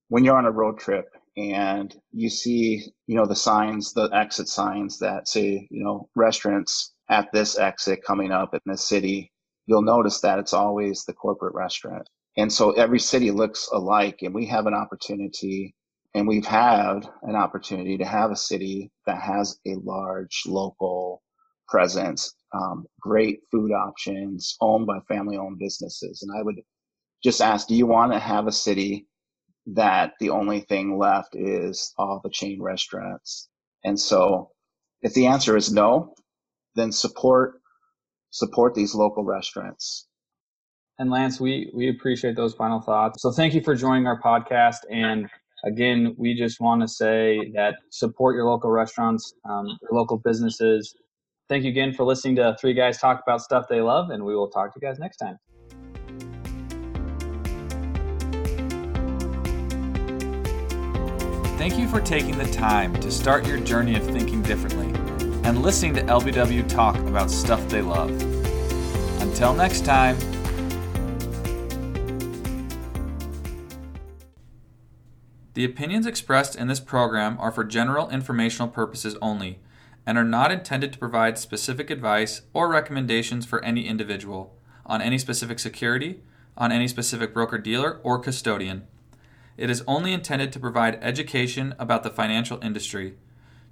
when 0.09 0.25
you're 0.25 0.37
on 0.37 0.47
a 0.47 0.51
road 0.51 0.79
trip 0.79 1.11
and 1.37 1.95
you 2.13 2.31
see, 2.31 2.85
you 3.07 3.17
know, 3.17 3.27
the 3.27 3.35
signs, 3.35 3.93
the 3.93 4.09
exit 4.13 4.49
signs 4.49 4.99
that 5.01 5.27
say, 5.27 5.67
you 5.71 5.83
know, 5.83 6.09
restaurants 6.15 6.93
at 7.09 7.33
this 7.33 7.59
exit 7.59 8.05
coming 8.05 8.31
up 8.31 8.55
in 8.55 8.61
this 8.67 8.87
city, 8.87 9.33
you'll 9.67 9.83
notice 9.83 10.21
that 10.21 10.39
it's 10.39 10.53
always 10.53 11.05
the 11.05 11.13
corporate 11.13 11.55
restaurant. 11.55 12.09
And 12.37 12.53
so 12.53 12.73
every 12.73 13.01
city 13.01 13.31
looks 13.31 13.69
alike 13.73 14.21
and 14.23 14.35
we 14.35 14.47
have 14.47 14.67
an 14.67 14.75
opportunity 14.75 15.75
and 16.15 16.29
we've 16.29 16.47
had 16.47 17.09
an 17.23 17.35
opportunity 17.35 17.99
to 17.99 18.05
have 18.05 18.31
a 18.31 18.37
city 18.37 18.93
that 19.07 19.21
has 19.21 19.59
a 19.67 19.75
large 19.83 20.43
local 20.47 21.23
presence, 21.69 22.35
um, 22.53 22.85
great 23.01 23.41
food 23.51 23.73
options 23.73 24.57
owned 24.61 24.87
by 24.87 24.99
family 25.09 25.37
owned 25.37 25.59
businesses. 25.59 26.23
And 26.23 26.37
I 26.39 26.43
would 26.43 26.61
just 27.23 27.41
ask, 27.41 27.69
do 27.69 27.75
you 27.75 27.87
want 27.87 28.13
to 28.13 28.19
have 28.19 28.47
a 28.47 28.53
city 28.53 29.07
that 29.67 30.13
the 30.21 30.31
only 30.31 30.61
thing 30.61 30.99
left 30.99 31.35
is 31.35 31.93
all 31.99 32.21
the 32.23 32.31
chain 32.31 32.61
restaurants? 32.63 33.49
And 33.85 33.99
so 33.99 34.51
if 35.03 35.15
the 35.15 35.27
answer 35.27 35.57
is 35.57 35.73
no, 35.73 36.15
then 36.75 36.93
support 36.93 37.61
support 38.31 38.75
these 38.75 38.95
local 38.95 39.25
restaurants. 39.25 40.09
And 40.99 41.11
Lance, 41.11 41.41
we 41.41 41.71
we 41.75 41.89
appreciate 41.89 42.37
those 42.37 42.55
final 42.55 42.81
thoughts. 42.81 43.23
So 43.23 43.31
thank 43.33 43.55
you 43.55 43.63
for 43.63 43.75
joining 43.75 44.07
our 44.07 44.21
podcast. 44.21 44.79
And 44.91 45.29
again, 45.65 46.15
we 46.19 46.35
just 46.35 46.61
want 46.61 46.83
to 46.83 46.89
say 46.89 47.51
that 47.55 47.77
support 47.91 48.37
your 48.37 48.47
local 48.47 48.71
restaurants, 48.71 49.35
um, 49.49 49.67
your 49.83 49.93
local 49.93 50.19
businesses. 50.19 50.95
Thank 51.47 51.65
you 51.65 51.71
again 51.71 51.93
for 51.93 52.05
listening 52.05 52.37
to 52.37 52.57
Three 52.59 52.73
Guys 52.73 52.97
Talk 52.99 53.21
About 53.23 53.43
Stuff 53.43 53.69
They 53.69 53.83
Love, 53.83 54.09
and 54.09 54.25
we 54.25 54.35
will 54.35 54.49
talk 54.49 54.73
to 54.73 54.81
you 54.81 54.89
guys 54.89 54.99
next 54.99 55.19
time. 55.19 55.39
Thank 61.59 61.79
you 61.79 61.87
for 61.87 62.01
taking 62.01 62.39
the 62.39 62.51
time 62.51 62.99
to 63.01 63.11
start 63.11 63.47
your 63.47 63.59
journey 63.61 63.95
of 63.95 64.05
thinking 64.07 64.41
differently 64.43 64.87
and 65.45 65.61
listening 65.61 65.95
to 65.97 66.03
LBW 66.05 66.67
talk 66.67 66.97
about 66.97 67.31
stuff 67.31 67.69
they 67.69 67.83
love. 67.83 68.11
Until 69.21 69.53
next 69.53 69.85
time. 69.85 70.17
The 75.53 75.67
opinions 75.67 76.07
expressed 76.07 76.57
in 76.57 76.69
this 76.69 76.81
program 76.81 77.37
are 77.39 77.53
for 77.53 77.65
general 77.65 78.09
informational 78.09 78.69
purposes 78.69 79.15
only 79.21 79.61
and 80.07 80.19
are 80.19 80.25
not 80.25 80.53
intended 80.53 80.93
to 80.93 80.99
provide 80.99 81.39
specific 81.39 81.91
advice 81.91 82.43
or 82.53 82.69
recommendations 82.69 83.47
for 83.47 83.65
any 83.65 83.87
individual 83.87 84.57
on 84.87 85.01
any 85.01 85.19
specific 85.19 85.59
security, 85.59 86.21
on 86.57 86.71
any 86.71 86.87
specific 86.89 87.33
broker 87.33 87.59
dealer 87.59 88.01
or 88.03 88.19
custodian. 88.19 88.87
It 89.57 89.71
is 89.71 89.85
only 89.87 90.13
intended 90.13 90.53
to 90.53 90.61
provide 90.61 90.99
education 91.03 91.75
about 91.79 92.03
the 92.03 92.11
financial 92.11 92.63
industry. 92.63 93.15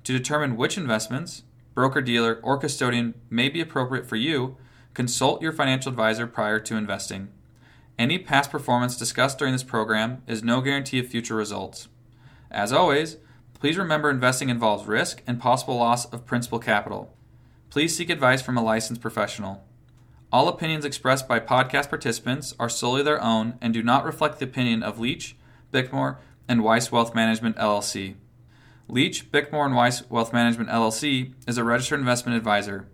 To 0.05 0.13
determine 0.13 0.57
which 0.57 0.79
investments, 0.79 1.43
broker 1.75 2.01
dealer, 2.01 2.41
or 2.43 2.59
custodian 2.59 3.15
may 3.31 3.49
be 3.49 3.61
appropriate 3.61 4.07
for 4.07 4.17
you, 4.17 4.57
consult 4.95 5.43
your 5.43 5.53
financial 5.53 5.91
advisor 5.91 6.27
prior 6.27 6.61
to 6.61 6.77
investing. 6.77 7.29
Any 7.99 8.19
past 8.19 8.51
performance 8.51 8.97
discussed 8.97 9.39
during 9.39 9.53
this 9.53 9.63
program 9.63 10.23
is 10.27 10.43
no 10.43 10.61
guarantee 10.61 10.99
of 10.99 11.07
future 11.07 11.37
results. 11.37 11.89
As 12.51 12.73
always, 12.73 13.17
please 13.63 13.79
remember 13.79 14.11
investing 14.11 14.49
involves 14.49 14.89
risk 14.89 15.23
and 15.25 15.39
possible 15.39 15.77
loss 15.77 16.05
of 16.07 16.27
principal 16.27 16.59
capital. 16.59 17.15
Please 17.71 17.97
seek 17.97 18.11
advice 18.11 18.43
from 18.43 18.59
a 18.59 18.63
licensed 18.63 19.01
professional. 19.01 19.63
All 20.33 20.49
opinions 20.49 20.85
expressed 20.85 21.29
by 21.29 21.39
podcast 21.39 21.89
participants 21.89 22.55
are 22.59 22.69
solely 22.69 23.05
their 23.05 23.23
own 23.23 23.57
and 23.61 23.73
do 23.73 23.81
not 23.81 24.05
reflect 24.05 24.41
the 24.41 24.47
opinion 24.47 24.83
of 24.83 24.99
Leach, 24.99 25.37
Bickmore, 25.73 26.17
and 26.49 26.65
Weiss 26.65 26.91
Wealth 26.91 27.15
Management 27.15 27.57
LLC. 27.57 28.17
Leach, 28.89 29.31
Bickmore, 29.31 29.67
and 29.67 29.77
Weiss 29.77 30.11
Wealth 30.11 30.33
Management 30.33 30.69
LLC 30.69 31.33
is 31.47 31.57
a 31.57 31.63
registered 31.63 32.01
investment 32.01 32.37
advisor. 32.37 32.89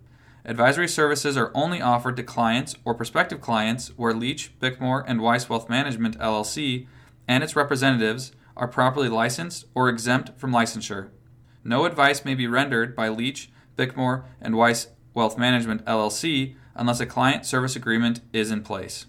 Advisory 0.45 0.87
services 0.87 1.39
are 1.39 1.51
only 1.55 1.81
offered 1.81 2.17
to 2.19 2.23
clients 2.23 2.77
or 2.85 2.93
prospective 2.93 3.41
clients 3.41 3.89
where 3.97 4.13
Leach, 4.13 4.53
Bickmore, 4.61 5.03
and 5.07 5.23
Weiss 5.23 5.49
Wealth 5.49 5.71
Management 5.71 6.19
LLC 6.19 6.87
and 7.27 7.43
its 7.43 7.57
representatives 7.57 8.33
are 8.59 8.69
properly 8.69 9.09
licensed 9.09 9.65
or 9.75 9.89
exempt 9.89 10.39
from 10.39 10.53
licensure. 10.53 11.09
No 11.65 11.85
advice 11.85 12.25
may 12.25 12.35
be 12.35 12.47
rendered 12.47 12.95
by 12.95 13.09
Leach, 13.09 13.51
Bickmore, 13.77 14.25
and 14.41 14.57
Weiss 14.57 14.89
Wealth 15.15 15.39
Management 15.39 15.85
LLC 15.85 16.57
unless 16.75 17.01
a 17.01 17.07
client 17.07 17.47
service 17.47 17.77
agreement 17.77 18.21
is 18.33 18.51
in 18.51 18.63
place. 18.63 19.07